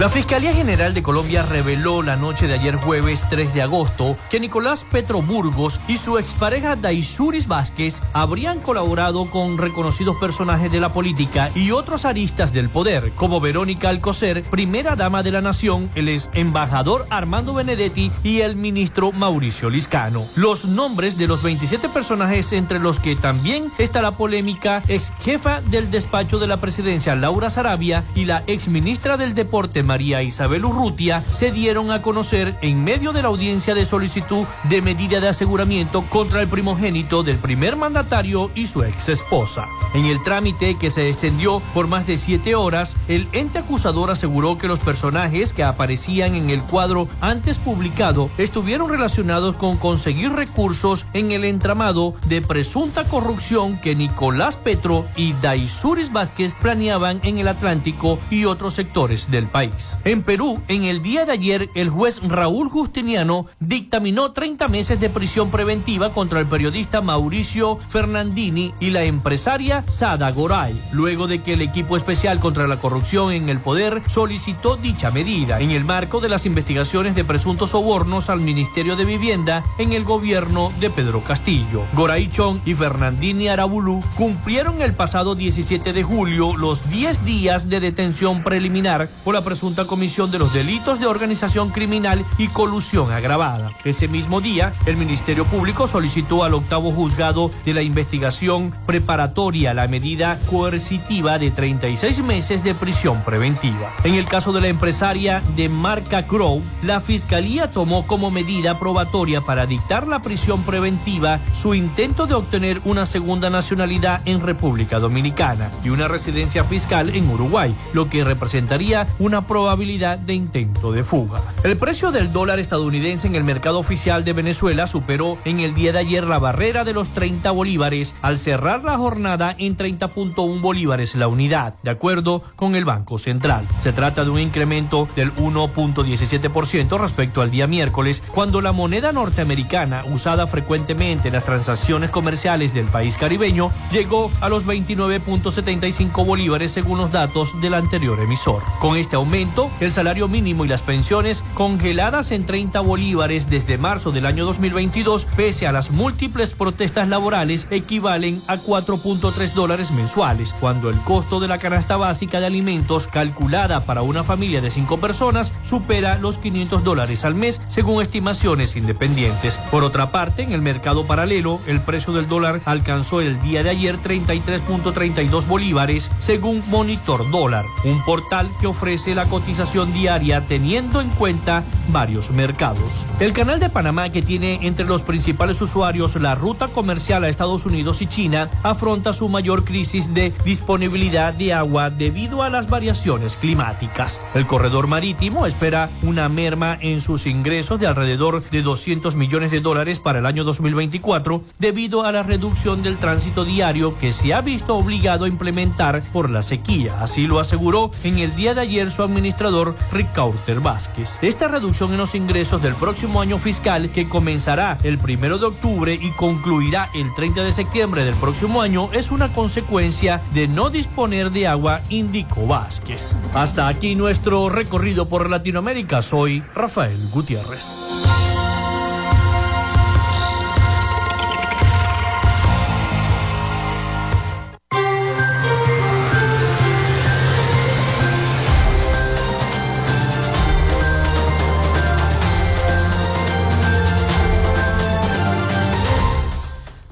La 0.03 0.09
Fiscalía 0.09 0.53
General 0.53 0.93
de 0.93 1.01
Colombia 1.01 1.43
reveló 1.43 2.01
la 2.01 2.17
noche 2.17 2.45
de 2.45 2.55
ayer 2.55 2.75
jueves 2.75 3.25
3 3.29 3.53
de 3.53 3.61
agosto 3.61 4.17
que 4.29 4.41
Nicolás 4.41 4.85
Petro 4.91 5.21
Burgos 5.21 5.79
y 5.87 5.97
su 5.97 6.17
expareja 6.17 6.75
Daisuris 6.75 7.47
Vázquez 7.47 8.01
habrían 8.11 8.59
colaborado 8.59 9.23
con 9.23 9.57
reconocidos 9.57 10.17
personajes 10.17 10.69
de 10.69 10.81
la 10.81 10.91
política 10.91 11.51
y 11.55 11.71
otros 11.71 12.03
aristas 12.03 12.51
del 12.51 12.69
poder, 12.69 13.13
como 13.15 13.39
Verónica 13.39 13.87
Alcocer, 13.87 14.43
primera 14.43 14.97
dama 14.97 15.23
de 15.23 15.31
la 15.31 15.39
nación, 15.39 15.89
el 15.95 16.09
ex 16.09 16.29
embajador 16.33 17.07
Armando 17.09 17.53
Benedetti 17.53 18.11
y 18.23 18.41
el 18.41 18.57
ministro 18.57 19.13
Mauricio 19.13 19.69
Liscano. 19.69 20.25
Los 20.35 20.65
nombres 20.65 21.17
de 21.17 21.27
los 21.27 21.41
27 21.43 21.87
personajes 21.87 22.51
entre 22.51 22.79
los 22.79 22.99
que 22.99 23.15
también 23.15 23.71
está 23.77 24.01
la 24.01 24.17
polémica 24.17 24.83
ex 24.89 25.13
jefa 25.21 25.61
del 25.61 25.91
despacho 25.91 26.39
de 26.39 26.47
la 26.47 26.59
presidencia 26.59 27.15
Laura 27.15 27.49
Sarabia 27.49 28.03
y 28.15 28.25
la 28.25 28.43
ex 28.47 28.67
ministra 28.67 29.15
del 29.15 29.33
deporte 29.33 29.81
María 29.93 30.23
Isabel 30.23 30.65
Urrutia 30.65 31.21
se 31.21 31.51
dieron 31.51 31.91
a 31.91 32.01
conocer 32.01 32.57
en 32.63 32.83
medio 32.83 33.13
de 33.13 33.21
la 33.21 33.27
audiencia 33.27 33.75
de 33.75 33.85
solicitud 33.85 34.43
de 34.63 34.81
medida 34.81 35.19
de 35.19 35.27
aseguramiento 35.27 36.09
contra 36.09 36.41
el 36.41 36.47
primogénito 36.47 37.21
del 37.21 37.37
primer 37.37 37.75
mandatario 37.75 38.49
y 38.55 38.65
su 38.65 38.83
ex 38.83 39.09
esposa. 39.09 39.67
En 39.93 40.05
el 40.05 40.23
trámite 40.23 40.79
que 40.79 40.89
se 40.89 41.07
extendió 41.07 41.61
por 41.75 41.85
más 41.85 42.07
de 42.07 42.17
siete 42.17 42.55
horas, 42.55 42.97
el 43.07 43.27
ente 43.33 43.59
acusador 43.59 44.09
aseguró 44.09 44.57
que 44.57 44.67
los 44.67 44.79
personajes 44.79 45.53
que 45.53 45.63
aparecían 45.63 46.33
en 46.33 46.49
el 46.49 46.63
cuadro 46.63 47.07
antes 47.21 47.59
publicado 47.59 48.31
estuvieron 48.39 48.89
relacionados 48.89 49.57
con 49.57 49.77
conseguir 49.77 50.31
recursos 50.31 51.05
en 51.13 51.31
el 51.31 51.43
entramado 51.43 52.15
de 52.25 52.41
presunta 52.41 53.03
corrupción 53.03 53.79
que 53.79 53.93
Nicolás 53.93 54.55
Petro 54.55 55.05
y 55.15 55.33
Daisuris 55.33 56.11
Vázquez 56.11 56.55
planeaban 56.59 57.19
en 57.21 57.37
el 57.37 57.47
Atlántico 57.47 58.17
y 58.31 58.45
otros 58.45 58.73
sectores 58.73 59.29
del 59.29 59.47
país. 59.47 59.82
En 60.05 60.23
Perú, 60.23 60.61
en 60.67 60.83
el 60.83 61.01
día 61.01 61.25
de 61.25 61.33
ayer, 61.33 61.69
el 61.75 61.89
juez 61.89 62.21
Raúl 62.23 62.69
Justiniano 62.69 63.45
dictaminó 63.59 64.31
30 64.31 64.67
meses 64.67 64.99
de 64.99 65.09
prisión 65.09 65.51
preventiva 65.51 66.11
contra 66.11 66.39
el 66.39 66.47
periodista 66.47 67.01
Mauricio 67.01 67.77
Fernandini 67.77 68.73
y 68.79 68.91
la 68.91 69.03
empresaria 69.03 69.83
Sada 69.87 70.31
Goray, 70.31 70.79
luego 70.91 71.27
de 71.27 71.41
que 71.41 71.53
el 71.53 71.61
equipo 71.61 71.97
especial 71.97 72.39
contra 72.39 72.67
la 72.67 72.79
corrupción 72.79 73.31
en 73.31 73.49
el 73.49 73.61
poder 73.61 74.01
solicitó 74.07 74.75
dicha 74.75 75.11
medida 75.11 75.59
en 75.59 75.71
el 75.71 75.85
marco 75.85 76.19
de 76.19 76.29
las 76.29 76.45
investigaciones 76.45 77.15
de 77.15 77.23
presuntos 77.23 77.69
sobornos 77.71 78.29
al 78.29 78.39
Ministerio 78.39 78.95
de 78.95 79.05
Vivienda 79.05 79.63
en 79.77 79.93
el 79.93 80.03
gobierno 80.03 80.71
de 80.79 80.89
Pedro 80.89 81.23
Castillo. 81.23 81.85
Goray 81.93 82.27
Chong 82.27 82.59
y 82.65 82.73
Fernandini 82.73 83.47
Arabulú 83.47 84.03
cumplieron 84.15 84.81
el 84.81 84.93
pasado 84.93 85.35
17 85.35 85.93
de 85.93 86.03
julio 86.03 86.55
los 86.57 86.89
10 86.89 87.25
días 87.25 87.69
de 87.69 87.79
detención 87.79 88.43
preliminar 88.43 89.09
por 89.23 89.35
la 89.35 89.43
presunción 89.73 89.93
comisión 89.93 90.31
de 90.31 90.39
los 90.39 90.53
delitos 90.53 90.99
de 90.99 91.05
organización 91.05 91.69
criminal 91.69 92.25
y 92.37 92.47
colusión 92.47 93.11
agravada. 93.11 93.71
Ese 93.83 94.07
mismo 94.07 94.41
día, 94.41 94.73
el 94.85 94.97
Ministerio 94.97 95.45
Público 95.45 95.87
solicitó 95.87 96.43
al 96.43 96.53
octavo 96.53 96.91
juzgado 96.91 97.51
de 97.65 97.73
la 97.73 97.81
investigación 97.81 98.73
preparatoria 98.85 99.73
la 99.73 99.87
medida 99.87 100.39
coercitiva 100.49 101.37
de 101.37 101.51
36 101.51 102.23
meses 102.23 102.63
de 102.63 102.75
prisión 102.75 103.23
preventiva. 103.23 103.91
En 104.03 104.15
el 104.15 104.25
caso 104.25 104.51
de 104.51 104.61
la 104.61 104.67
empresaria 104.67 105.43
de 105.55 105.69
marca 105.69 106.27
Crow, 106.27 106.61
la 106.81 106.99
Fiscalía 106.99 107.69
tomó 107.69 108.07
como 108.07 108.31
medida 108.31 108.79
probatoria 108.79 109.41
para 109.41 109.65
dictar 109.65 110.07
la 110.07 110.21
prisión 110.21 110.63
preventiva 110.63 111.39
su 111.51 111.73
intento 111.73 112.25
de 112.25 112.35
obtener 112.35 112.81
una 112.85 113.05
segunda 113.05 113.49
nacionalidad 113.49 114.21
en 114.25 114.41
República 114.41 114.99
Dominicana 114.99 115.69
y 115.83 115.89
una 115.89 116.07
residencia 116.07 116.63
fiscal 116.63 117.09
en 117.09 117.29
Uruguay, 117.29 117.75
lo 117.93 118.09
que 118.09 118.23
representaría 118.23 119.07
una 119.19 119.47
probabilidad 119.53 120.17
de 120.17 120.33
intento 120.33 120.91
de 120.91 121.03
fuga. 121.03 121.39
El 121.63 121.77
precio 121.77 122.11
del 122.11 122.33
dólar 122.33 122.57
estadounidense 122.57 123.27
en 123.27 123.35
el 123.35 123.43
mercado 123.43 123.77
oficial 123.77 124.23
de 124.23 124.33
Venezuela 124.33 124.87
superó 124.87 125.37
en 125.45 125.59
el 125.59 125.75
día 125.75 125.91
de 125.91 125.99
ayer 125.99 126.23
la 126.23 126.39
barrera 126.39 126.83
de 126.83 126.91
los 126.91 127.11
30 127.11 127.51
bolívares 127.51 128.15
al 128.23 128.39
cerrar 128.39 128.83
la 128.83 128.97
jornada 128.97 129.55
en 129.59 129.77
30.1 129.77 130.59
bolívares 130.59 131.13
la 131.13 131.27
unidad, 131.27 131.75
de 131.83 131.91
acuerdo 131.91 132.41
con 132.55 132.73
el 132.73 132.83
Banco 132.83 133.19
Central. 133.19 133.67
Se 133.77 133.93
trata 133.93 134.23
de 134.23 134.31
un 134.31 134.39
incremento 134.39 135.07
del 135.15 135.31
1.17% 135.35 136.99
respecto 136.99 137.43
al 137.43 137.51
día 137.51 137.67
miércoles, 137.67 138.23
cuando 138.31 138.59
la 138.59 138.71
moneda 138.71 139.11
norteamericana, 139.11 140.03
usada 140.11 140.47
frecuentemente 140.47 141.27
en 141.27 141.35
las 141.35 141.45
transacciones 141.45 142.09
comerciales 142.09 142.73
del 142.73 142.87
país 142.87 143.17
caribeño, 143.17 143.69
llegó 143.91 144.31
a 144.41 144.49
los 144.49 144.65
29.75 144.65 146.25
bolívares 146.25 146.71
según 146.71 146.97
los 146.97 147.11
datos 147.11 147.61
del 147.61 147.75
anterior 147.75 148.19
emisor. 148.19 148.63
Con 148.79 148.97
este 148.97 149.15
aumento, 149.15 149.42
el 149.81 149.91
salario 149.91 150.29
mínimo 150.29 150.63
y 150.63 150.69
las 150.69 150.83
pensiones 150.83 151.43
congeladas 151.53 152.31
en 152.31 152.45
30 152.45 152.79
bolívares 152.79 153.49
desde 153.49 153.77
marzo 153.77 154.11
del 154.11 154.25
año 154.25 154.45
2022, 154.45 155.25
pese 155.35 155.67
a 155.67 155.73
las 155.73 155.91
múltiples 155.91 156.53
protestas 156.53 157.09
laborales, 157.09 157.67
equivalen 157.69 158.41
a 158.47 158.55
4.3 158.55 159.53
dólares 159.53 159.91
mensuales, 159.91 160.55
cuando 160.61 160.89
el 160.89 160.97
costo 161.01 161.41
de 161.41 161.49
la 161.49 161.59
canasta 161.59 161.97
básica 161.97 162.39
de 162.39 162.45
alimentos 162.45 163.07
calculada 163.07 163.85
para 163.85 164.01
una 164.01 164.23
familia 164.23 164.61
de 164.61 164.71
5 164.71 165.01
personas 165.01 165.53
supera 165.61 166.17
los 166.17 166.37
500 166.37 166.83
dólares 166.85 167.25
al 167.25 167.35
mes, 167.35 167.61
según 167.67 168.01
estimaciones 168.01 168.77
independientes. 168.77 169.57
Por 169.71 169.83
otra 169.83 170.11
parte, 170.11 170.43
en 170.43 170.53
el 170.53 170.61
mercado 170.61 171.05
paralelo, 171.05 171.59
el 171.67 171.81
precio 171.81 172.13
del 172.13 172.29
dólar 172.29 172.61
alcanzó 172.63 173.19
el 173.19 173.41
día 173.41 173.61
de 173.61 173.71
ayer 173.71 174.01
33.32 174.01 175.47
bolívares, 175.47 176.11
según 176.17 176.63
Monitor 176.69 177.29
Dólar, 177.29 177.65
un 177.83 178.01
portal 178.05 178.49
que 178.61 178.67
ofrece 178.67 179.13
la 179.13 179.25
cotización 179.33 179.91
diaria 179.93 180.45
teniendo 180.45 181.01
en 181.01 181.09
cuenta 181.09 181.63
varios 181.87 182.29
mercados. 182.29 183.07
El 183.19 183.33
canal 183.33 183.59
de 183.59 183.71
Panamá, 183.71 184.09
que 184.09 184.21
tiene 184.21 184.59
entre 184.61 184.85
los 184.85 185.01
principales 185.01 185.59
usuarios 185.59 186.15
la 186.17 186.35
ruta 186.35 186.67
comercial 186.67 187.23
a 187.23 187.29
Estados 187.29 187.65
Unidos 187.65 188.03
y 188.03 188.05
China, 188.05 188.47
afronta 188.61 189.11
su 189.11 189.29
mayor 189.29 189.65
crisis 189.65 190.13
de 190.13 190.31
disponibilidad 190.45 191.33
de 191.33 191.51
agua 191.51 191.89
debido 191.89 192.43
a 192.43 192.51
las 192.51 192.69
variaciones 192.69 193.35
climáticas. 193.35 194.21
El 194.35 194.45
corredor 194.45 194.85
marítimo 194.85 195.47
espera 195.47 195.89
una 196.03 196.29
merma 196.29 196.77
en 196.79 197.01
sus 197.01 197.25
ingresos 197.25 197.79
de 197.79 197.87
alrededor 197.87 198.43
de 198.43 198.61
200 198.61 199.15
millones 199.15 199.49
de 199.49 199.61
dólares 199.61 199.99
para 199.99 200.19
el 200.19 200.27
año 200.27 200.43
2024 200.43 201.43
debido 201.57 202.05
a 202.05 202.11
la 202.11 202.21
reducción 202.21 202.83
del 202.83 202.99
tránsito 202.99 203.45
diario 203.45 203.97
que 203.97 204.13
se 204.13 204.31
ha 204.35 204.41
visto 204.41 204.75
obligado 204.75 205.25
a 205.25 205.27
implementar 205.27 206.03
por 206.13 206.29
la 206.29 206.43
sequía. 206.43 206.93
Así 207.01 207.25
lo 207.25 207.39
aseguró 207.39 207.89
en 208.03 208.19
el 208.19 208.35
día 208.35 208.53
de 208.53 208.61
ayer 208.61 208.91
su 208.91 209.01
administración 209.01 209.22
administrador 209.23 209.73
Rick 209.93 210.11
Cauter 210.11 210.59
Vázquez. 210.59 211.17
Esta 211.21 211.47
reducción 211.47 211.91
en 211.93 211.97
los 211.97 212.13
ingresos 212.13 212.61
del 212.61 212.75
próximo 212.75 213.21
año 213.21 213.37
fiscal, 213.37 213.89
que 213.91 214.09
comenzará 214.09 214.77
el 214.83 214.99
primero 214.99 215.37
de 215.37 215.45
octubre 215.45 215.97
y 215.99 216.11
concluirá 216.11 216.89
el 216.93 217.13
30 217.13 217.43
de 217.43 217.53
septiembre 217.53 218.03
del 218.03 218.15
próximo 218.15 218.61
año, 218.61 218.89
es 218.91 219.11
una 219.11 219.31
consecuencia 219.31 220.21
de 220.33 220.49
no 220.49 220.69
disponer 220.69 221.31
de 221.31 221.47
agua, 221.47 221.81
indicó 221.87 222.45
Vázquez. 222.47 223.15
Hasta 223.33 223.69
aquí 223.69 223.95
nuestro 223.95 224.49
recorrido 224.49 225.07
por 225.07 225.29
Latinoamérica. 225.29 226.01
Soy 226.01 226.43
Rafael 226.53 227.07
Gutiérrez. 227.09 228.12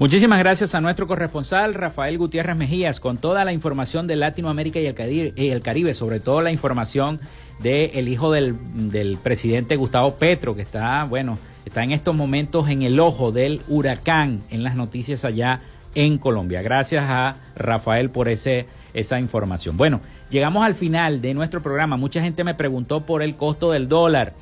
Muchísimas 0.02 0.40
gracias 0.40 0.74
a 0.74 0.80
nuestro 0.80 1.06
corresponsal 1.06 1.74
Rafael 1.74 2.18
Gutiérrez 2.18 2.56
Mejías 2.56 2.98
con 2.98 3.18
toda 3.18 3.44
la 3.44 3.52
información 3.52 4.08
de 4.08 4.16
Latinoamérica 4.16 4.80
y 4.80 4.86
el 4.86 4.94
Caribe, 4.96 5.32
el 5.36 5.94
sobre 5.94 6.18
todo 6.18 6.42
la 6.42 6.50
información 6.50 7.20
del 7.60 8.08
hijo 8.08 8.32
del, 8.32 8.56
del, 8.90 9.16
presidente 9.18 9.76
Gustavo 9.76 10.16
Petro, 10.16 10.56
que 10.56 10.62
está, 10.62 11.04
bueno, 11.04 11.38
está 11.64 11.84
en 11.84 11.92
estos 11.92 12.16
momentos 12.16 12.68
en 12.68 12.82
el 12.82 12.98
ojo 12.98 13.30
del 13.30 13.60
huracán 13.68 14.40
en 14.50 14.64
las 14.64 14.74
noticias 14.74 15.24
allá 15.24 15.60
en 15.94 16.18
Colombia. 16.18 16.62
Gracias 16.62 17.04
a 17.08 17.36
Rafael 17.54 18.10
por 18.10 18.28
ese, 18.28 18.66
esa 18.94 19.20
información. 19.20 19.76
Bueno, 19.76 20.00
llegamos 20.30 20.64
al 20.64 20.74
final 20.74 21.22
de 21.22 21.32
nuestro 21.32 21.62
programa. 21.62 21.96
Mucha 21.96 22.20
gente 22.20 22.42
me 22.42 22.54
preguntó 22.54 23.06
por 23.06 23.22
el 23.22 23.36
costo 23.36 23.70
del 23.70 23.86
dólar. 23.86 24.34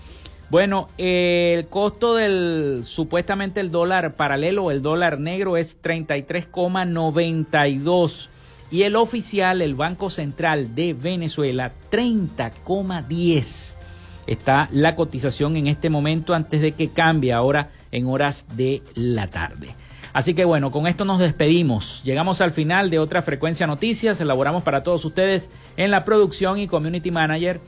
Bueno, 0.51 0.89
el 0.99 1.69
costo 1.69 2.17
del 2.17 2.81
supuestamente 2.83 3.61
el 3.61 3.71
dólar 3.71 4.17
paralelo, 4.17 4.73
el 4.73 4.83
dólar 4.83 5.21
negro 5.21 5.57
es 5.57 5.81
33,92 5.81 8.29
y 8.73 8.83
el 8.83 8.97
oficial, 8.97 9.63
el 9.63 9.77
Banco 9.77 10.11
Central 10.11 10.75
de 10.75 10.93
Venezuela, 10.93 11.73
30,10. 11.93 13.75
Está 14.27 14.69
la 14.73 14.97
cotización 14.97 15.57
en 15.57 15.69
este 15.69 15.89
momento 15.89 16.35
antes 16.35 16.61
de 16.61 16.73
que 16.73 16.89
cambie 16.89 17.33
ahora 17.33 17.71
en 17.93 18.09
horas 18.09 18.57
de 18.57 18.83
la 18.95 19.29
tarde. 19.29 19.69
Así 20.13 20.35
que 20.35 20.45
bueno, 20.45 20.73
con 20.73 20.89
esto 20.89 21.05
nos 21.05 21.21
despedimos. 21.21 22.03
Llegamos 22.05 22.41
al 22.41 22.51
final 22.51 22.91
de 22.91 22.99
otra 22.99 23.23
frecuencia 23.23 23.69
noticias. 23.69 24.21
Elaboramos 24.21 24.65
para 24.65 24.83
todos 24.83 25.05
ustedes 25.05 25.49
en 25.77 25.93
la 25.93 26.05
producción 26.05 26.59
y 26.59 26.67
community 26.67 27.13
manager 27.13 27.61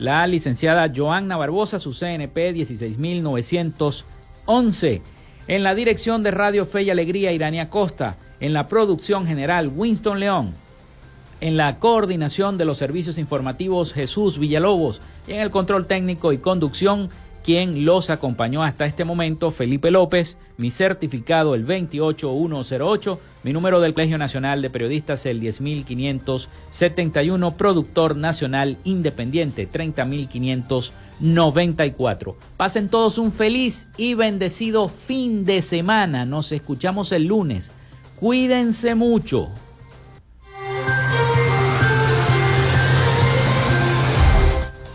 la 0.00 0.26
licenciada 0.26 0.90
Joanna 0.92 1.36
Barbosa, 1.36 1.78
su 1.78 1.92
CNP 1.92 2.54
16911. 2.54 5.02
En 5.46 5.62
la 5.62 5.74
dirección 5.74 6.22
de 6.22 6.30
Radio 6.30 6.64
Fe 6.64 6.84
y 6.84 6.90
Alegría, 6.90 7.32
Irania 7.32 7.68
Costa. 7.68 8.16
En 8.40 8.54
la 8.54 8.66
producción 8.66 9.26
general, 9.26 9.70
Winston 9.76 10.18
León. 10.18 10.54
En 11.42 11.58
la 11.58 11.78
coordinación 11.78 12.56
de 12.56 12.64
los 12.64 12.78
servicios 12.78 13.18
informativos, 13.18 13.92
Jesús 13.92 14.38
Villalobos. 14.38 15.02
Y 15.28 15.32
en 15.32 15.40
el 15.40 15.50
control 15.50 15.86
técnico 15.86 16.32
y 16.32 16.38
conducción, 16.38 17.10
quien 17.42 17.84
los 17.84 18.10
acompañó 18.10 18.62
hasta 18.62 18.84
este 18.84 19.04
momento, 19.04 19.50
Felipe 19.50 19.90
López, 19.90 20.38
mi 20.56 20.70
certificado 20.70 21.54
el 21.54 21.64
28108, 21.64 23.18
mi 23.42 23.52
número 23.52 23.80
del 23.80 23.94
Colegio 23.94 24.18
Nacional 24.18 24.62
de 24.62 24.70
Periodistas 24.70 25.26
el 25.26 25.40
10571, 25.40 27.56
productor 27.56 28.14
nacional 28.16 28.78
independiente 28.84 29.66
30594. 29.66 32.36
Pasen 32.56 32.88
todos 32.88 33.18
un 33.18 33.32
feliz 33.32 33.88
y 33.96 34.14
bendecido 34.14 34.88
fin 34.88 35.44
de 35.44 35.62
semana. 35.62 36.24
Nos 36.26 36.52
escuchamos 36.52 37.10
el 37.12 37.24
lunes. 37.24 37.72
Cuídense 38.16 38.94
mucho. 38.94 39.48